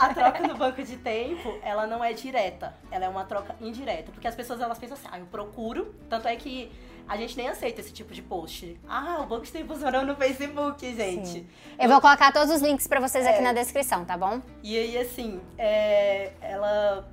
a 0.00 0.14
troca 0.14 0.46
no 0.46 0.56
banco 0.56 0.82
de 0.82 0.96
tempo, 0.96 1.58
ela 1.62 1.86
não 1.86 2.02
é 2.02 2.14
direta. 2.14 2.74
Ela 2.90 3.04
é 3.04 3.08
uma 3.08 3.24
troca 3.24 3.54
indireta. 3.60 4.10
Porque 4.12 4.26
as 4.26 4.34
pessoas, 4.34 4.60
elas 4.60 4.78
pensam 4.78 4.96
assim, 4.96 5.08
ah, 5.10 5.18
eu 5.18 5.26
procuro. 5.26 5.94
Tanto 6.08 6.28
é 6.28 6.36
que 6.36 6.72
a 7.12 7.16
gente 7.18 7.36
nem 7.36 7.46
aceita 7.46 7.82
esse 7.82 7.92
tipo 7.92 8.14
de 8.14 8.22
post. 8.22 8.80
Ah, 8.88 9.20
o 9.20 9.26
banco 9.26 9.46
tem 9.46 9.66
funcionando 9.66 10.06
no 10.06 10.16
Facebook, 10.16 10.94
gente. 10.94 11.28
Sim. 11.28 11.46
Eu 11.78 11.86
vou 11.86 12.00
colocar 12.00 12.32
todos 12.32 12.50
os 12.54 12.62
links 12.62 12.86
para 12.86 13.00
vocês 13.00 13.26
é, 13.26 13.30
aqui 13.30 13.42
na 13.42 13.52
descrição, 13.52 14.02
tá 14.02 14.16
bom? 14.16 14.40
E 14.62 14.78
aí, 14.78 14.96
assim, 14.96 15.38
é, 15.58 16.32
ela. 16.40 17.06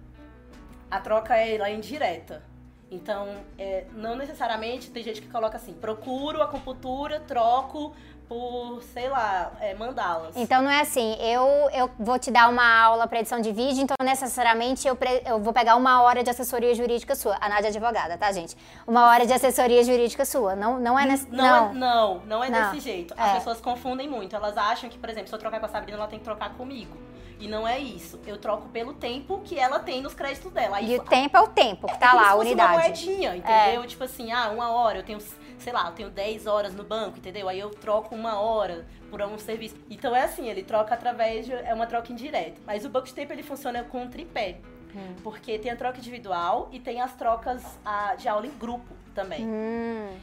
A 0.89 1.01
troca 1.01 1.35
é 1.35 1.57
lá 1.57 1.69
indireta. 1.69 2.41
Então, 2.89 3.27
é, 3.57 3.87
não 3.93 4.15
necessariamente 4.15 4.89
tem 4.89 5.03
gente 5.03 5.21
que 5.21 5.27
coloca 5.27 5.57
assim: 5.57 5.73
procuro 5.73 6.41
a 6.41 6.45
acupuntura, 6.45 7.19
troco 7.19 7.93
por, 8.29 8.83
sei 8.83 9.09
lá, 9.09 9.51
é, 9.59 9.73
mandá-las. 9.73 10.37
Então 10.37 10.61
não 10.61 10.69
é 10.69 10.81
assim, 10.81 11.17
eu, 11.19 11.43
eu 11.73 11.89
vou 11.97 12.19
te 12.19 12.29
dar 12.29 12.47
uma 12.47 12.79
aula 12.79 13.07
para 13.07 13.19
edição 13.19 13.41
de 13.41 13.51
vídeo, 13.51 13.81
então 13.81 13.95
necessariamente 14.03 14.87
eu, 14.87 14.95
pre, 14.95 15.23
eu 15.25 15.39
vou 15.39 15.51
pegar 15.51 15.75
uma 15.75 16.03
hora 16.03 16.23
de 16.23 16.29
assessoria 16.29 16.75
jurídica 16.75 17.15
sua. 17.15 17.35
A 17.41 17.49
Nádia 17.49 17.67
é 17.67 17.69
advogada, 17.69 18.19
tá, 18.19 18.31
gente? 18.31 18.55
Uma 18.85 19.07
hora 19.07 19.25
de 19.25 19.33
assessoria 19.33 19.83
jurídica 19.83 20.23
sua. 20.25 20.55
Não, 20.55 20.79
não 20.79 20.97
é 20.97 21.07
nesse, 21.07 21.27
não, 21.31 21.43
não. 21.43 21.69
É, 21.69 21.73
não, 21.73 22.19
não 22.19 22.43
é 22.43 22.49
não. 22.51 22.71
desse 22.71 22.81
jeito. 22.81 23.15
As 23.17 23.31
é. 23.31 23.33
pessoas 23.35 23.59
confundem 23.59 24.07
muito. 24.07 24.35
Elas 24.35 24.55
acham 24.55 24.91
que, 24.91 24.99
por 24.99 25.09
exemplo, 25.09 25.27
se 25.27 25.33
eu 25.33 25.39
trocar 25.39 25.59
com 25.59 25.65
a 25.65 25.69
Sabrina, 25.69 25.97
ela 25.97 26.07
tem 26.07 26.19
que 26.19 26.25
trocar 26.25 26.53
comigo. 26.53 26.95
E 27.39 27.47
não 27.47 27.65
é 27.65 27.79
isso. 27.79 28.19
Eu 28.27 28.37
troco 28.37 28.67
pelo 28.67 28.93
tempo 28.93 29.41
que 29.45 29.57
ela 29.57 29.79
tem 29.79 30.01
nos 30.01 30.13
créditos 30.13 30.51
dela. 30.51 30.77
Aí, 30.77 30.91
e 30.91 30.97
o 30.97 31.03
tempo 31.03 31.37
é 31.37 31.39
o 31.39 31.47
tempo 31.47 31.87
que 31.87 31.97
tá 31.97 32.11
é 32.11 32.13
lá, 32.13 32.29
a 32.31 32.35
unidade. 32.35 32.73
Uma 32.73 32.81
moedinha, 32.81 33.35
entendeu? 33.37 33.83
É. 33.83 33.87
Tipo 33.87 34.03
assim, 34.03 34.31
ah, 34.31 34.49
uma 34.49 34.71
hora, 34.71 34.99
eu 34.99 35.03
tenho, 35.03 35.19
sei 35.59 35.73
lá, 35.73 35.87
eu 35.87 35.93
tenho 35.93 36.09
10 36.09 36.47
horas 36.47 36.73
no 36.73 36.83
banco, 36.83 37.17
entendeu? 37.17 37.47
Aí 37.49 37.59
eu 37.59 37.69
troco 37.69 38.15
uma 38.15 38.39
hora 38.39 38.85
por 39.09 39.21
um 39.21 39.37
serviço. 39.37 39.75
Então 39.89 40.15
é 40.15 40.23
assim, 40.23 40.47
ele 40.47 40.63
troca 40.63 40.93
através 40.93 41.45
de. 41.45 41.53
É 41.53 41.73
uma 41.73 41.87
troca 41.87 42.11
indireta. 42.11 42.61
Mas 42.65 42.85
o 42.85 42.89
banco 42.89 43.07
de 43.07 43.13
tempo 43.13 43.33
ele 43.33 43.43
funciona 43.43 43.83
com 43.83 44.03
um 44.03 44.09
tripé. 44.09 44.59
Hum. 44.95 45.15
Porque 45.23 45.59
tem 45.59 45.71
a 45.71 45.75
troca 45.75 45.99
individual 45.99 46.69
e 46.71 46.79
tem 46.79 47.01
as 47.01 47.13
trocas 47.15 47.63
a, 47.85 48.15
de 48.15 48.27
aula 48.27 48.47
em 48.47 48.57
grupo 48.57 48.93
também. 49.13 49.45
Hum. 49.45 50.17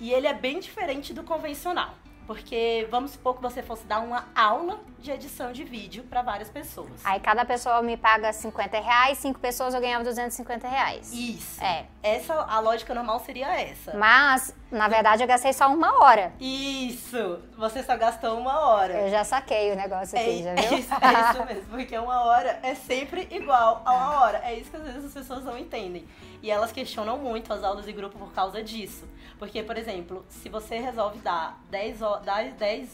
E 0.00 0.12
ele 0.12 0.26
é 0.26 0.34
bem 0.34 0.58
diferente 0.60 1.12
do 1.12 1.22
convencional. 1.22 1.94
Porque 2.28 2.86
vamos 2.90 3.12
supor 3.12 3.36
que 3.36 3.40
você 3.40 3.62
fosse 3.62 3.86
dar 3.86 4.00
uma 4.00 4.26
aula 4.34 4.78
de 4.98 5.10
edição 5.10 5.50
de 5.50 5.64
vídeo 5.64 6.04
para 6.04 6.20
várias 6.20 6.50
pessoas. 6.50 6.90
Aí 7.02 7.18
cada 7.20 7.42
pessoa 7.42 7.80
me 7.80 7.96
paga 7.96 8.30
50 8.34 8.78
reais, 8.80 9.16
cinco 9.16 9.40
pessoas 9.40 9.72
eu 9.72 9.80
ganhava 9.80 10.04
250 10.04 10.68
reais. 10.68 11.10
Isso. 11.10 11.64
É. 11.64 11.86
Essa, 12.02 12.34
a 12.34 12.60
lógica 12.60 12.94
normal 12.94 13.18
seria 13.20 13.58
essa. 13.58 13.96
Mas, 13.96 14.54
na 14.70 14.88
verdade, 14.88 15.22
eu 15.22 15.26
gastei 15.26 15.54
só 15.54 15.72
uma 15.72 16.02
hora. 16.02 16.30
Isso! 16.38 17.40
Você 17.56 17.82
só 17.82 17.96
gastou 17.96 18.38
uma 18.38 18.60
hora. 18.60 18.92
Eu 18.92 19.10
já 19.10 19.24
saquei 19.24 19.72
o 19.72 19.76
negócio 19.76 20.18
aqui, 20.18 20.40
é, 20.40 20.42
já 20.42 20.54
viu? 20.54 20.76
É 20.76 20.80
isso, 20.80 20.94
é 20.94 21.30
isso 21.30 21.46
mesmo, 21.46 21.70
porque 21.70 21.96
uma 21.96 22.24
hora 22.24 22.58
é 22.62 22.74
sempre 22.74 23.26
igual 23.30 23.80
a 23.86 23.92
uma 23.94 24.20
hora. 24.20 24.42
É 24.44 24.54
isso 24.54 24.70
que 24.70 24.76
às 24.76 24.82
vezes 24.82 25.06
as 25.06 25.14
pessoas 25.14 25.44
não 25.44 25.56
entendem. 25.56 26.06
E 26.42 26.50
elas 26.50 26.72
questionam 26.72 27.18
muito 27.18 27.52
as 27.52 27.64
aulas 27.64 27.84
de 27.84 27.92
grupo 27.92 28.18
por 28.18 28.32
causa 28.32 28.62
disso. 28.62 29.06
Porque, 29.38 29.62
por 29.62 29.76
exemplo, 29.76 30.24
se 30.28 30.48
você 30.48 30.78
resolve 30.78 31.18
dar 31.18 31.60
10 31.70 32.02
horas. 32.02 32.24
10. 32.58 32.88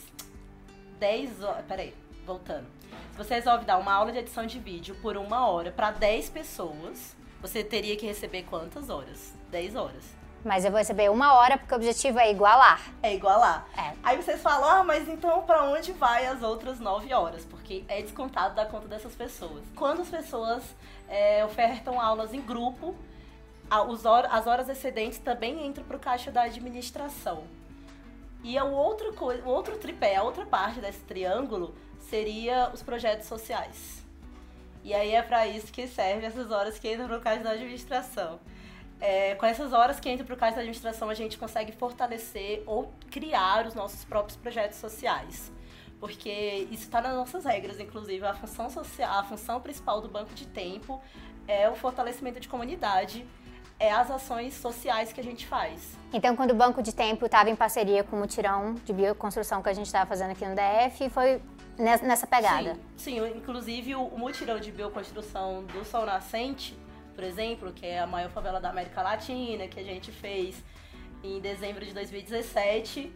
10 0.99 1.43
horas. 1.43 1.65
Peraí, 1.67 1.95
voltando. 2.27 2.67
Se 3.13 3.19
você 3.19 3.35
resolve 3.35 3.65
dar 3.65 3.79
uma 3.79 3.93
aula 3.93 4.13
de 4.13 4.19
edição 4.19 4.47
de 4.47 4.59
vídeo 4.59 4.97
por 5.03 5.17
uma 5.17 5.47
hora 5.49 5.71
para 5.71 5.91
10 5.91 6.31
pessoas, 6.31 7.17
você 7.41 7.63
teria 7.63 7.97
que 7.97 8.07
receber 8.07 8.45
quantas 8.45 8.89
horas? 8.89 9.35
10 9.51 9.77
horas. 9.77 10.25
Mas 10.45 10.65
eu 10.65 10.71
vou 10.71 10.79
receber 10.79 11.11
uma 11.11 11.33
hora 11.35 11.57
porque 11.57 11.73
o 11.73 11.77
objetivo 11.77 12.19
é 12.19 12.31
igualar. 12.31 12.81
É 13.03 13.15
igualar. 13.15 13.67
É. 13.77 13.95
Aí 14.03 14.17
vocês 14.17 14.43
falam, 14.43 14.69
ah, 14.69 14.85
mas 14.85 15.09
então 15.09 15.43
para 15.43 15.63
onde 15.65 15.93
vai 15.93 16.27
as 16.27 16.43
outras 16.43 16.79
9 16.79 17.13
horas? 17.15 17.47
Porque 17.47 17.83
é 17.89 18.03
descontado 18.03 18.55
da 18.55 18.67
conta 18.67 18.87
dessas 18.87 19.15
pessoas. 19.15 19.63
Quando 19.75 20.03
as 20.03 20.09
pessoas 20.09 20.63
é, 21.09 21.43
ofertam 21.45 21.99
aulas 21.99 22.35
em 22.35 22.43
grupo, 22.43 22.95
as 23.71 24.47
horas 24.47 24.69
excedentes 24.69 25.19
também 25.19 25.67
entram 25.67 25.85
para 25.85 25.97
o 25.97 26.01
caixa 26.01 26.31
da 26.31 26.43
administração. 26.43 27.45
E 28.43 28.59
a 28.59 28.65
outra 28.65 29.13
coisa, 29.13 29.43
o 29.43 29.49
outro 29.49 29.79
tripé, 29.79 30.17
a 30.17 30.23
outra 30.23 30.45
parte 30.45 30.81
desse 30.81 31.01
triângulo 31.01 31.75
seria 31.99 32.71
os 32.73 32.83
projetos 32.83 33.27
sociais. 33.27 34.05
E 34.85 34.93
aí 34.93 35.13
é 35.15 35.23
para 35.23 35.47
isso 35.47 35.73
que 35.73 35.89
serve 35.89 36.27
essas 36.27 36.51
horas 36.51 36.79
que 36.79 36.93
entram 36.93 37.09
para 37.09 37.17
o 37.17 37.21
caixa 37.23 37.43
da 37.43 37.53
administração. 37.53 38.39
É, 39.01 39.35
com 39.35 39.47
essas 39.47 39.73
horas 39.73 39.99
que 39.99 40.11
entram 40.11 40.27
para 40.27 40.35
o 40.35 40.39
caixa 40.39 40.57
da 40.57 40.61
administração, 40.61 41.09
a 41.09 41.15
gente 41.15 41.39
consegue 41.39 41.73
fortalecer 41.73 42.63
ou 42.67 42.93
criar 43.11 43.67
os 43.67 43.75
nossos 43.75 44.05
próprios 44.05 44.37
projetos 44.37 44.77
sociais. 44.79 45.51
Porque 45.99 46.69
isso 46.71 46.83
está 46.83 47.01
nas 47.01 47.15
nossas 47.15 47.47
regras, 47.47 47.81
inclusive 47.81 48.27
a 48.27 48.35
função 48.35 48.69
social, 48.69 49.21
a 49.21 49.25
função 49.25 49.59
principal 49.59 50.03
do 50.03 50.09
banco 50.09 50.35
de 50.35 50.47
tempo 50.47 51.03
é 51.49 51.69
o 51.69 51.75
fortalecimento 51.75 52.39
de 52.39 52.49
comunidade 52.49 53.27
é 53.79 53.93
as 53.93 54.11
ações 54.11 54.55
sociais 54.55 55.13
que 55.13 55.21
a 55.21 55.25
gente 55.25 55.47
faz. 55.47 55.97
Então, 56.13 56.37
quando 56.37 56.53
o 56.53 56.55
Banco 56.55 56.83
de 56.83 56.95
Tempo 56.95 57.27
estava 57.27 57.51
em 57.51 57.57
parceria 57.57 58.05
com 58.05 58.17
o 58.17 58.19
mutirão 58.19 58.75
de 58.75 58.93
bioconstrução 58.93 59.63
que 59.63 59.69
a 59.69 59.73
gente 59.73 59.87
estava 59.87 60.07
fazendo 60.07 60.31
aqui 60.31 60.45
no 60.47 60.55
DF, 60.55 61.09
foi 61.11 61.43
nessa 61.77 62.27
pegada? 62.27 62.75
Sim, 62.97 63.21
sim 63.21 63.37
inclusive 63.37 63.95
o 63.97 64.17
mutirão 64.17 64.61
de 64.61 64.71
bioconstrução 64.71 65.65
do 65.65 65.85
Sol 65.85 66.07
Nascente, 66.07 66.79
por 67.15 67.25
exemplo, 67.25 67.73
que 67.73 67.87
é 67.87 68.01
a 68.01 68.07
maior 68.07 68.31
favela 68.31 68.61
da 68.61 68.71
América 68.71 69.03
Latina, 69.03 69.67
que 69.67 69.79
a 69.79 69.85
gente 69.85 70.11
fez 70.13 70.63
em 71.23 71.41
dezembro 71.41 71.85
de 71.85 71.93
2017, 71.95 73.13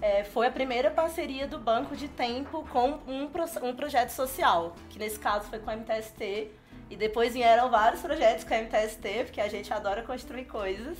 é, 0.00 0.22
foi 0.22 0.46
a 0.46 0.50
primeira 0.50 0.90
parceria 0.90 1.46
do 1.46 1.58
Banco 1.58 1.96
de 1.96 2.08
Tempo 2.08 2.64
com 2.70 3.00
um, 3.06 3.24
um 3.24 3.74
projeto 3.74 4.10
social, 4.10 4.76
que 4.90 4.98
nesse 4.98 5.18
caso 5.18 5.48
foi 5.48 5.58
com 5.58 5.70
a 5.70 5.76
MTST, 5.76 6.50
e 6.90 6.96
depois 6.96 7.32
vieram 7.34 7.70
vários 7.70 8.00
projetos 8.00 8.44
com 8.44 8.54
a 8.54 8.58
MTST, 8.58 9.24
porque 9.24 9.40
a 9.40 9.48
gente 9.48 9.72
adora 9.72 10.02
construir 10.02 10.44
coisas. 10.44 10.96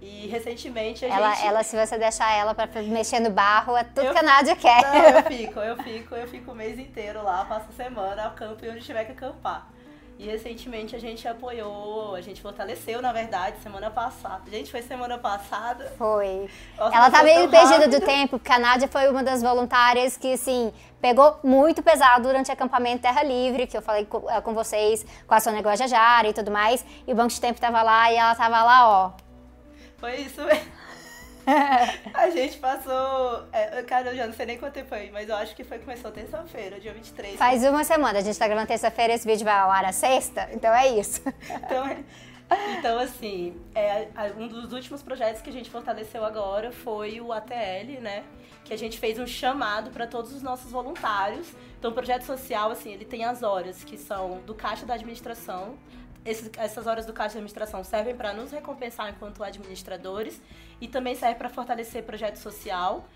E 0.00 0.26
recentemente 0.26 1.04
a 1.04 1.08
ela, 1.08 1.32
gente. 1.32 1.46
Ela, 1.46 1.62
se 1.62 1.76
você 1.76 1.96
deixar 1.96 2.32
ela 2.34 2.52
para 2.54 2.82
mexer 2.82 3.20
no 3.20 3.30
barro, 3.30 3.76
é 3.76 3.84
tudo 3.84 4.06
eu, 4.06 4.12
que 4.12 4.18
a 4.18 4.22
Nádia 4.22 4.56
quer. 4.56 4.82
Não, 4.82 5.18
eu 5.20 5.22
fico, 5.22 5.60
eu 5.60 5.76
fico, 5.76 6.14
eu 6.16 6.26
fico 6.26 6.50
o 6.50 6.54
mês 6.56 6.76
inteiro 6.76 7.22
lá, 7.22 7.44
passo 7.44 7.66
a 7.70 7.72
semana, 7.72 8.28
campo 8.30 8.64
e 8.64 8.68
onde 8.68 8.80
tiver 8.80 9.04
que 9.04 9.12
acampar. 9.12 9.68
E 10.18 10.26
recentemente 10.26 10.94
a 10.94 11.00
gente 11.00 11.26
apoiou, 11.26 12.14
a 12.14 12.20
gente 12.20 12.40
fortaleceu, 12.40 13.02
na 13.02 13.12
verdade, 13.12 13.56
semana 13.60 13.90
passada. 13.90 14.42
Gente, 14.48 14.70
foi 14.70 14.80
semana 14.82 15.18
passada? 15.18 15.92
Foi. 15.98 16.48
Nossa, 16.78 16.96
Ela 16.96 17.10
tá 17.10 17.22
meio 17.24 17.48
perdida 17.48 17.88
do 17.88 18.00
tempo, 18.00 18.38
porque 18.38 18.52
a 18.52 18.58
Nádia 18.58 18.86
foi 18.86 19.08
uma 19.08 19.22
das 19.22 19.42
voluntárias 19.42 20.16
que, 20.16 20.34
assim, 20.34 20.72
pegou 21.00 21.40
muito 21.42 21.82
pesado 21.82 22.28
durante 22.28 22.50
o 22.50 22.52
acampamento 22.52 23.02
Terra 23.02 23.22
Livre, 23.24 23.66
que 23.66 23.76
eu 23.76 23.82
falei 23.82 24.04
com, 24.06 24.30
eh, 24.30 24.40
com 24.40 24.54
vocês, 24.54 25.04
com 25.26 25.34
a 25.34 25.40
Sônia 25.40 25.60
Guajajara 25.60 26.28
e 26.28 26.32
tudo 26.32 26.50
mais. 26.52 26.84
E 27.06 27.12
o 27.12 27.16
Banco 27.16 27.30
de 27.30 27.40
Tempo 27.40 27.60
tava 27.60 27.82
lá 27.82 28.12
e 28.12 28.16
ela 28.16 28.34
tava 28.34 28.62
lá, 28.62 28.88
ó. 28.88 29.10
Foi 29.98 30.16
isso 30.16 30.42
mesmo. 30.44 30.81
a 32.14 32.30
gente 32.30 32.58
passou. 32.58 33.44
É, 33.52 33.82
cara, 33.82 34.10
eu 34.10 34.16
já 34.16 34.26
não 34.26 34.32
sei 34.32 34.46
nem 34.46 34.58
quanto 34.58 34.74
tempo 34.74 34.88
foi, 34.88 35.10
mas 35.10 35.28
eu 35.28 35.36
acho 35.36 35.54
que 35.54 35.64
foi 35.64 35.78
começou 35.78 36.10
terça-feira, 36.10 36.78
dia 36.78 36.92
23. 36.92 37.36
Faz 37.36 37.64
uma 37.64 37.84
semana, 37.84 38.18
a 38.18 38.22
gente 38.22 38.38
tá 38.38 38.46
gravando 38.46 38.68
terça-feira, 38.68 39.14
esse 39.14 39.26
vídeo 39.26 39.44
vai 39.44 39.54
ao 39.54 39.70
ar 39.70 39.84
a 39.84 39.92
sexta, 39.92 40.48
então 40.52 40.72
é 40.72 40.88
isso. 40.88 41.22
Então, 41.50 42.04
então 42.78 42.98
assim, 42.98 43.56
é, 43.74 44.08
um 44.36 44.46
dos 44.46 44.72
últimos 44.72 45.02
projetos 45.02 45.42
que 45.42 45.50
a 45.50 45.52
gente 45.52 45.70
fortaleceu 45.70 46.24
agora 46.24 46.70
foi 46.70 47.20
o 47.20 47.32
ATL, 47.32 48.00
né? 48.00 48.24
Que 48.64 48.72
a 48.72 48.78
gente 48.78 48.98
fez 48.98 49.18
um 49.18 49.26
chamado 49.26 49.90
para 49.90 50.06
todos 50.06 50.32
os 50.32 50.42
nossos 50.42 50.70
voluntários. 50.70 51.52
Então, 51.78 51.90
o 51.90 51.94
projeto 51.94 52.22
social, 52.22 52.70
assim, 52.70 52.92
ele 52.92 53.04
tem 53.04 53.24
as 53.24 53.42
horas 53.42 53.82
que 53.82 53.98
são 53.98 54.40
do 54.46 54.54
caixa 54.54 54.86
da 54.86 54.94
administração, 54.94 55.76
esses, 56.24 56.50
essas 56.56 56.86
horas 56.86 57.06
do 57.06 57.12
caixa 57.12 57.32
de 57.32 57.38
administração 57.38 57.82
servem 57.82 58.16
para 58.16 58.32
nos 58.32 58.50
recompensar 58.50 59.10
enquanto 59.10 59.42
administradores 59.42 60.40
e 60.80 60.88
também 60.88 61.14
serve 61.14 61.36
para 61.36 61.48
fortalecer 61.48 62.02
projeto 62.04 62.36
social. 62.36 63.08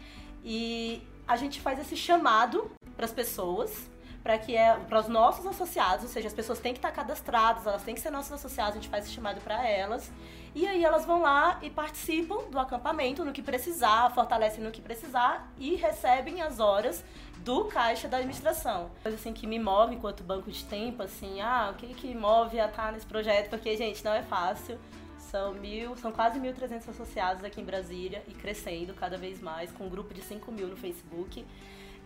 E 0.45 1.03
a 1.27 1.37
gente 1.37 1.61
faz 1.61 1.79
esse 1.79 1.97
chamado 1.97 2.71
para 2.97 3.05
as 3.05 3.13
pessoas, 3.13 3.89
para 4.27 4.39
que 4.39 4.57
é 4.57 4.75
para 4.89 4.99
os 4.99 5.07
nossos 5.07 5.47
associados, 5.47 6.03
ou 6.03 6.11
seja, 6.11 6.27
as 6.27 6.35
pessoas 6.35 6.59
têm 6.59 6.73
que 6.73 6.81
estar 6.81 6.91
cadastradas, 6.91 7.65
elas 7.65 7.85
têm 7.85 7.95
que 7.95 8.01
ser 8.01 8.11
nossos 8.11 8.33
associados, 8.33 8.73
a 8.73 8.75
gente 8.81 8.89
faz 8.89 9.05
esse 9.05 9.15
chamado 9.15 9.41
para 9.41 9.65
elas. 9.65 10.11
E 10.53 10.67
aí 10.67 10.85
elas 10.85 11.05
vão 11.05 11.23
lá 11.23 11.61
e 11.63 11.71
participam 11.71 12.39
do 12.51 12.59
acampamento 12.59 13.25
no 13.25 13.33
que 13.33 13.41
precisar, 13.41 14.13
fortalecem 14.17 14.65
no 14.65 14.73
que 14.73 14.81
precisar 14.81 15.49
e 15.57 15.77
recebem 15.77 16.43
as 16.43 16.59
horas 16.59 17.05
do 17.45 17.67
caixa 17.67 18.09
da 18.09 18.17
administração. 18.17 18.91
Coisa 19.01 19.17
assim 19.17 19.33
que 19.33 19.47
me 19.47 19.61
move 19.61 19.95
enquanto 19.95 20.25
banco 20.25 20.51
de 20.51 20.65
tempo, 20.65 21.05
assim, 21.05 21.41
ah, 21.41 21.71
o 21.73 21.77
que 21.77 21.95
que 21.95 22.13
move 22.13 22.59
a 22.59 22.67
estar 22.67 22.91
nesse 22.91 23.07
projeto? 23.07 23.49
Porque, 23.49 23.77
gente, 23.77 24.05
não 24.05 24.13
é 24.13 24.23
fácil. 24.23 24.77
São, 25.21 25.55
mil, 25.55 25.97
são 25.99 26.11
quase 26.11 26.41
1.300 26.41 26.89
associados 26.89 27.45
aqui 27.45 27.61
em 27.61 27.65
Brasília 27.65 28.25
e 28.27 28.35
crescendo 28.35 28.93
cada 28.93 29.17
vez 29.17 29.41
mais, 29.41 29.71
com 29.71 29.85
um 29.85 29.89
grupo 29.89 30.13
de 30.13 30.23
5 30.23 30.51
mil 30.51 30.67
no 30.67 30.77
Facebook. 30.77 31.47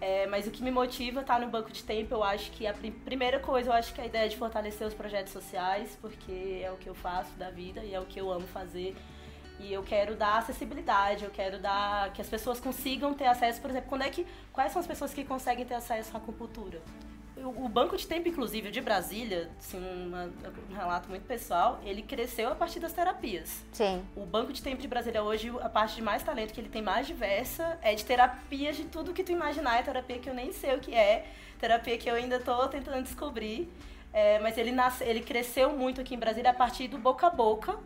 É, 0.01 0.27
mas 0.27 0.47
o 0.47 0.51
que 0.51 0.63
me 0.63 0.71
motiva 0.71 1.21
estar 1.21 1.39
no 1.39 1.49
banco 1.49 1.71
de 1.71 1.85
tempo, 1.85 2.15
eu 2.15 2.25
acho 2.25 2.51
que 2.53 2.67
a 2.67 2.73
primeira 3.05 3.39
coisa, 3.39 3.69
eu 3.69 3.75
acho 3.75 3.93
que 3.93 4.01
é 4.01 4.05
a 4.05 4.07
ideia 4.07 4.29
de 4.29 4.37
fortalecer 4.37 4.87
os 4.87 4.95
projetos 4.95 5.33
sociais, 5.33 5.99
porque 6.01 6.63
é 6.65 6.71
o 6.73 6.77
que 6.77 6.89
eu 6.89 6.95
faço 6.95 7.33
da 7.37 7.51
vida 7.51 7.85
e 7.85 7.95
é 7.95 8.01
o 8.01 8.07
que 8.07 8.19
eu 8.19 8.33
amo 8.33 8.47
fazer. 8.47 8.97
E 9.59 9.71
eu 9.71 9.83
quero 9.83 10.17
dar 10.17 10.39
acessibilidade, 10.39 11.25
eu 11.25 11.31
quero 11.31 11.59
dar 11.59 12.11
que 12.15 12.23
as 12.23 12.29
pessoas 12.29 12.59
consigam 12.59 13.13
ter 13.13 13.27
acesso, 13.27 13.61
por 13.61 13.69
exemplo, 13.69 13.91
quando 13.91 14.03
é 14.03 14.09
que 14.09 14.27
quais 14.51 14.73
são 14.73 14.81
as 14.81 14.87
pessoas 14.87 15.13
que 15.13 15.23
conseguem 15.23 15.67
ter 15.67 15.75
acesso 15.75 16.17
à 16.17 16.19
acupuntura? 16.19 16.81
O, 17.45 17.69
Banco 17.69 17.97
de 17.97 18.07
Tempo, 18.07 18.29
inclusive, 18.29 18.71
de 18.71 18.81
Brasília, 18.81 19.51
assim, 19.59 19.79
uma, 19.79 20.31
um 20.71 20.75
relato 20.75 21.09
muito 21.09 21.25
pessoal, 21.25 21.81
ele 21.85 22.03
cresceu 22.03 22.51
a 22.51 22.55
partir 22.55 22.81
das 22.81 22.93
terapias. 22.93 23.65
Sim. 23.73 24.05
O 24.17 24.27
Banco 24.27 24.53
de 24.53 24.63
Tempo 24.63 24.81
de 24.81 24.89
Brasília 24.89 25.23
hoje, 25.23 25.53
a 25.61 25.69
parte 25.69 25.97
de 25.97 26.03
mais 26.03 26.23
talento 26.23 26.53
que 26.53 26.61
ele 26.61 26.69
tem 26.69 26.83
mais 26.83 27.07
diversa 27.07 27.79
é 27.83 27.95
de 27.95 28.05
terapias 28.05 28.77
de 28.77 28.85
tudo 28.85 29.13
que 29.13 29.25
tu 29.25 29.33
imaginar. 29.33 29.79
É 29.79 29.83
terapia 29.83 30.19
que 30.19 30.29
eu 30.29 30.35
nem 30.35 30.53
sei 30.53 30.75
o 30.75 30.81
que 30.81 30.95
é, 30.95 31.27
terapia 31.59 31.97
que 31.97 32.11
eu 32.11 32.15
ainda 32.15 32.37
estou 32.37 32.69
tentando 32.69 33.03
descobrir. 33.03 33.71
É, 34.13 34.39
mas 34.41 34.59
ele, 34.59 34.73
nasce, 34.73 35.05
ele 35.05 35.21
cresceu 35.21 35.77
muito 35.77 36.01
aqui 36.01 36.15
em 36.15 36.19
Brasília 36.19 36.51
a 36.51 36.55
partir 36.55 36.89
do 36.89 36.99
boca 36.99 37.29
a 37.29 37.31
boca, 37.31 37.79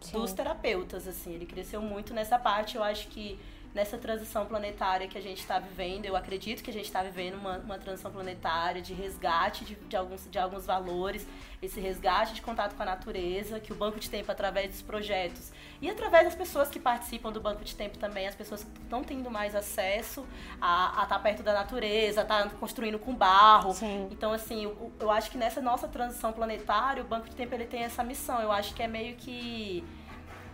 Sim. 0.00 0.12
dos 0.12 0.32
terapeutas, 0.32 1.08
assim. 1.08 1.34
Ele 1.34 1.46
cresceu 1.46 1.82
muito 1.82 2.14
nessa 2.14 2.38
parte. 2.38 2.76
Eu 2.76 2.84
acho 2.84 3.08
que 3.08 3.38
nessa 3.74 3.96
transição 3.96 4.44
planetária 4.44 5.08
que 5.08 5.16
a 5.16 5.20
gente 5.20 5.40
está 5.40 5.58
vivendo, 5.58 6.04
eu 6.04 6.14
acredito 6.14 6.62
que 6.62 6.70
a 6.70 6.72
gente 6.72 6.84
está 6.84 7.02
vivendo 7.02 7.34
uma, 7.34 7.58
uma 7.58 7.78
transição 7.78 8.10
planetária 8.10 8.82
de 8.82 8.92
resgate 8.92 9.64
de, 9.64 9.74
de, 9.74 9.96
alguns, 9.96 10.28
de 10.30 10.38
alguns 10.38 10.66
valores, 10.66 11.26
esse 11.62 11.80
resgate 11.80 12.34
de 12.34 12.42
contato 12.42 12.74
com 12.74 12.82
a 12.82 12.86
natureza, 12.86 13.58
que 13.60 13.72
o 13.72 13.74
Banco 13.74 13.98
de 13.98 14.10
Tempo, 14.10 14.30
através 14.30 14.70
dos 14.70 14.82
projetos 14.82 15.50
e 15.80 15.88
através 15.88 16.24
das 16.24 16.34
pessoas 16.34 16.68
que 16.68 16.78
participam 16.78 17.32
do 17.32 17.40
Banco 17.40 17.64
de 17.64 17.74
Tempo 17.74 17.96
também, 17.96 18.26
as 18.26 18.34
pessoas 18.34 18.60
estão 18.82 19.02
tendo 19.02 19.30
mais 19.30 19.54
acesso 19.54 20.26
a 20.60 20.90
estar 20.90 21.06
tá 21.06 21.18
perto 21.18 21.42
da 21.42 21.54
natureza, 21.54 22.20
a 22.20 22.24
estar 22.24 22.42
tá 22.42 22.50
construindo 22.50 22.98
com 22.98 23.14
barro. 23.14 23.72
Sim. 23.72 24.08
Então, 24.10 24.32
assim, 24.32 24.64
eu, 24.64 24.92
eu 25.00 25.10
acho 25.10 25.30
que 25.30 25.38
nessa 25.38 25.62
nossa 25.62 25.88
transição 25.88 26.32
planetária, 26.32 27.02
o 27.02 27.06
Banco 27.06 27.28
de 27.28 27.34
Tempo 27.34 27.54
ele 27.54 27.66
tem 27.66 27.84
essa 27.84 28.04
missão. 28.04 28.40
Eu 28.40 28.52
acho 28.52 28.74
que 28.74 28.82
é 28.82 28.86
meio 28.86 29.16
que 29.16 29.82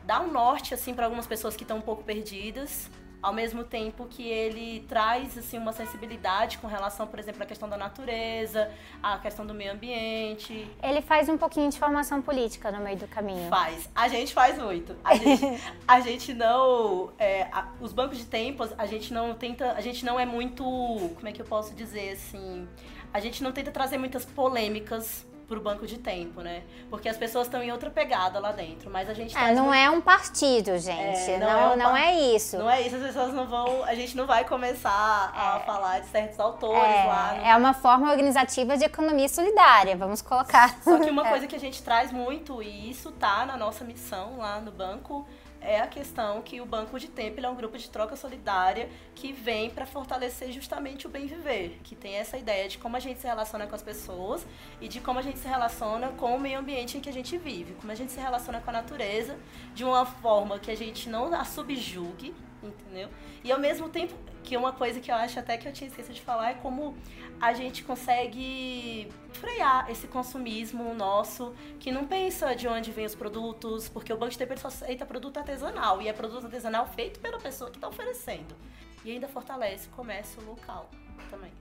dar 0.04 0.20
um 0.22 0.30
norte 0.30 0.72
assim 0.72 0.94
para 0.94 1.04
algumas 1.04 1.26
pessoas 1.26 1.56
que 1.56 1.64
estão 1.64 1.78
um 1.78 1.82
pouco 1.82 2.02
perdidas 2.02 2.88
ao 3.22 3.32
mesmo 3.32 3.64
tempo 3.64 4.06
que 4.06 4.26
ele 4.26 4.84
traz 4.88 5.36
assim 5.36 5.58
uma 5.58 5.72
sensibilidade 5.72 6.58
com 6.58 6.66
relação, 6.66 7.06
por 7.06 7.18
exemplo, 7.18 7.42
à 7.42 7.46
questão 7.46 7.68
da 7.68 7.76
natureza, 7.76 8.70
à 9.02 9.18
questão 9.18 9.44
do 9.44 9.52
meio 9.52 9.72
ambiente. 9.72 10.70
Ele 10.82 11.02
faz 11.02 11.28
um 11.28 11.36
pouquinho 11.36 11.68
de 11.70 11.78
formação 11.78 12.22
política 12.22 12.70
no 12.70 12.80
meio 12.80 12.96
do 12.96 13.08
caminho. 13.08 13.48
Faz. 13.48 13.88
A 13.94 14.08
gente 14.08 14.32
faz 14.32 14.58
muito. 14.58 14.96
A 15.02 15.14
gente, 15.14 15.44
a 15.86 16.00
gente 16.00 16.34
não, 16.34 17.12
é, 17.18 17.42
a, 17.52 17.68
os 17.80 17.92
bancos 17.92 18.18
de 18.18 18.24
tempos, 18.24 18.72
a 18.78 18.86
gente 18.86 19.12
não 19.12 19.34
tenta, 19.34 19.72
a 19.72 19.80
gente 19.80 20.04
não 20.04 20.18
é 20.18 20.24
muito, 20.24 20.62
como 20.62 21.28
é 21.28 21.32
que 21.32 21.42
eu 21.42 21.46
posso 21.46 21.74
dizer 21.74 22.12
assim, 22.12 22.68
a 23.12 23.20
gente 23.20 23.42
não 23.42 23.52
tenta 23.52 23.70
trazer 23.70 23.98
muitas 23.98 24.24
polêmicas 24.24 25.26
pro 25.48 25.60
banco 25.62 25.86
de 25.86 25.96
tempo, 25.96 26.42
né? 26.42 26.62
Porque 26.90 27.08
as 27.08 27.16
pessoas 27.16 27.46
estão 27.46 27.62
em 27.62 27.72
outra 27.72 27.88
pegada 27.88 28.38
lá 28.38 28.52
dentro, 28.52 28.90
mas 28.90 29.08
a 29.08 29.14
gente 29.14 29.36
é, 29.36 29.54
não 29.54 29.64
muito... 29.64 29.78
é 29.78 29.90
um 29.90 30.00
partido, 30.00 30.76
gente. 30.76 31.30
É, 31.30 31.38
não, 31.38 31.46
não, 31.46 31.58
é, 31.58 31.70
um 31.72 31.76
não 31.76 31.90
par... 31.92 32.00
é, 32.02 32.20
isso. 32.20 32.58
Não 32.58 32.70
é 32.70 32.82
isso, 32.82 32.96
as 32.96 33.02
pessoas 33.02 33.32
não 33.32 33.46
vão, 33.46 33.82
a 33.82 33.94
gente 33.94 34.14
não 34.14 34.26
vai 34.26 34.44
começar 34.44 35.32
é. 35.34 35.38
a 35.38 35.60
falar 35.60 36.00
de 36.00 36.06
certos 36.08 36.38
autores 36.38 36.82
é, 36.82 37.04
lá. 37.04 37.34
No... 37.34 37.46
É 37.46 37.56
uma 37.56 37.72
forma 37.72 38.10
organizativa 38.10 38.76
de 38.76 38.84
economia 38.84 39.28
solidária, 39.28 39.96
vamos 39.96 40.20
colocar. 40.20 40.76
Só 40.82 40.98
que 40.98 41.10
uma 41.10 41.24
é. 41.26 41.30
coisa 41.30 41.46
que 41.46 41.56
a 41.56 41.60
gente 41.60 41.82
traz 41.82 42.12
muito 42.12 42.62
e 42.62 42.90
isso 42.90 43.10
tá 43.12 43.46
na 43.46 43.56
nossa 43.56 43.84
missão 43.84 44.36
lá 44.36 44.60
no 44.60 44.70
banco 44.70 45.26
é 45.60 45.80
a 45.80 45.86
questão 45.86 46.40
que 46.42 46.60
o 46.60 46.66
Banco 46.66 46.98
de 46.98 47.08
Tempo 47.08 47.40
é 47.40 47.48
um 47.48 47.54
grupo 47.54 47.76
de 47.76 47.88
troca 47.90 48.16
solidária 48.16 48.88
que 49.14 49.32
vem 49.32 49.70
para 49.70 49.86
fortalecer 49.86 50.52
justamente 50.52 51.06
o 51.06 51.10
bem 51.10 51.26
viver, 51.26 51.78
que 51.82 51.94
tem 51.94 52.14
essa 52.14 52.36
ideia 52.36 52.68
de 52.68 52.78
como 52.78 52.96
a 52.96 53.00
gente 53.00 53.20
se 53.20 53.26
relaciona 53.26 53.66
com 53.66 53.74
as 53.74 53.82
pessoas 53.82 54.46
e 54.80 54.88
de 54.88 55.00
como 55.00 55.18
a 55.18 55.22
gente 55.22 55.38
se 55.38 55.48
relaciona 55.48 56.08
com 56.08 56.34
o 56.34 56.40
meio 56.40 56.58
ambiente 56.58 56.96
em 56.96 57.00
que 57.00 57.08
a 57.08 57.12
gente 57.12 57.36
vive, 57.36 57.74
como 57.74 57.92
a 57.92 57.94
gente 57.94 58.12
se 58.12 58.20
relaciona 58.20 58.60
com 58.60 58.70
a 58.70 58.72
natureza 58.72 59.38
de 59.74 59.84
uma 59.84 60.06
forma 60.06 60.58
que 60.58 60.70
a 60.70 60.76
gente 60.76 61.08
não 61.08 61.32
a 61.34 61.44
subjugue, 61.44 62.34
entendeu? 62.62 63.08
E 63.44 63.52
ao 63.52 63.58
mesmo 63.58 63.88
tempo 63.88 64.14
que 64.42 64.56
uma 64.56 64.72
coisa 64.72 65.00
que 65.00 65.10
eu 65.10 65.14
acho 65.14 65.38
até 65.38 65.56
que 65.56 65.68
eu 65.68 65.72
tinha 65.72 65.88
esquecido 65.88 66.14
de 66.14 66.22
falar 66.22 66.50
é 66.50 66.54
como 66.54 66.96
a 67.40 67.52
gente 67.52 67.84
consegue 67.84 69.08
frear 69.32 69.90
esse 69.90 70.06
consumismo 70.06 70.94
nosso 70.94 71.54
que 71.78 71.92
não 71.92 72.06
pensa 72.06 72.54
de 72.54 72.66
onde 72.66 72.90
vem 72.90 73.04
os 73.04 73.14
produtos, 73.14 73.88
porque 73.88 74.12
o 74.12 74.16
Banco 74.16 74.32
de 74.32 74.38
Tempo 74.38 74.58
só 74.58 74.68
aceita 74.68 75.04
produto 75.04 75.36
artesanal 75.36 76.00
e 76.00 76.08
é 76.08 76.12
produto 76.12 76.46
artesanal 76.46 76.86
feito 76.86 77.20
pela 77.20 77.38
pessoa 77.38 77.70
que 77.70 77.76
está 77.76 77.88
oferecendo. 77.88 78.56
E 79.04 79.12
ainda 79.12 79.28
fortalece 79.28 79.86
o 79.88 79.90
comércio 79.90 80.42
local 80.44 80.88
também. 81.30 81.52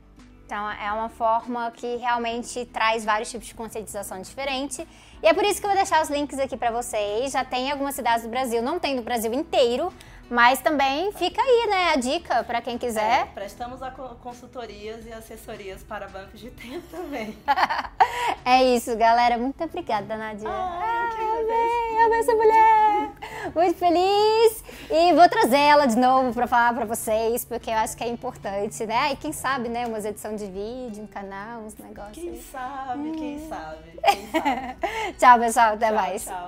Então 0.47 0.71
é 0.71 0.89
uma 0.93 1.09
forma 1.09 1.69
que 1.71 1.97
realmente 1.97 2.65
traz 2.67 3.03
vários 3.03 3.29
tipos 3.29 3.47
de 3.47 3.53
conscientização 3.53 4.21
diferente. 4.21 4.87
E 5.21 5.27
é 5.27 5.33
por 5.33 5.43
isso 5.43 5.59
que 5.59 5.65
eu 5.65 5.69
vou 5.69 5.77
deixar 5.77 6.01
os 6.01 6.09
links 6.09 6.39
aqui 6.39 6.55
para 6.55 6.71
vocês. 6.71 7.33
Já 7.33 7.43
tem 7.43 7.69
algumas 7.69 7.95
cidades 7.95 8.23
do 8.23 8.29
Brasil, 8.29 8.61
não 8.61 8.79
tem 8.79 8.95
no 8.95 9.01
Brasil 9.01 9.33
inteiro, 9.33 9.91
mas 10.29 10.59
também 10.59 11.11
fica 11.13 11.41
aí, 11.41 11.67
né, 11.69 11.91
a 11.93 11.95
dica 11.95 12.43
para 12.43 12.61
quem 12.61 12.77
quiser. 12.77 13.21
É, 13.21 13.25
prestamos 13.25 13.79
consultorias 14.21 15.05
e 15.05 15.13
assessorias 15.13 15.83
para 15.83 16.07
bancos 16.07 16.39
de 16.39 16.49
tempo 16.51 16.85
também. 16.91 17.37
é 18.43 18.63
isso, 18.75 18.95
galera. 18.97 19.37
Muito 19.37 19.63
obrigada, 19.63 20.17
Nadia. 20.17 20.49
Ai, 20.49 21.21
eu 21.21 21.39
amei, 21.39 22.05
amei 22.05 22.19
essa 22.19 22.33
mulher. 22.33 23.11
Muito 23.55 23.77
feliz. 23.77 24.63
E 24.89 25.13
vou 25.13 25.27
trazer 25.29 25.57
ela 25.57 25.85
de 25.85 25.97
novo 25.97 26.33
para 26.33 26.47
falar 26.47 26.73
para 26.73 26.85
vocês, 26.85 27.45
porque 27.45 27.69
eu 27.69 27.75
acho 27.75 27.95
que 27.95 28.03
é 28.03 28.07
importante, 28.07 28.85
né? 28.85 29.13
E 29.13 29.15
quem 29.15 29.31
sabe, 29.31 29.69
né, 29.69 29.85
umas 29.85 30.05
edições 30.05 30.39
de 30.39 30.47
vídeo, 30.47 31.03
um 31.03 31.07
canal, 31.07 31.61
uns 31.61 31.75
negócios. 31.77 32.17
Quem 32.17 32.41
sabe, 32.41 33.11
quem 33.11 33.47
sabe, 33.47 33.99
quem 34.03 34.27
sabe. 34.41 35.13
tchau, 35.17 35.39
pessoal. 35.39 35.73
Até 35.73 35.87
tchau, 35.87 35.95
mais. 35.95 36.25
Tchau. 36.25 36.47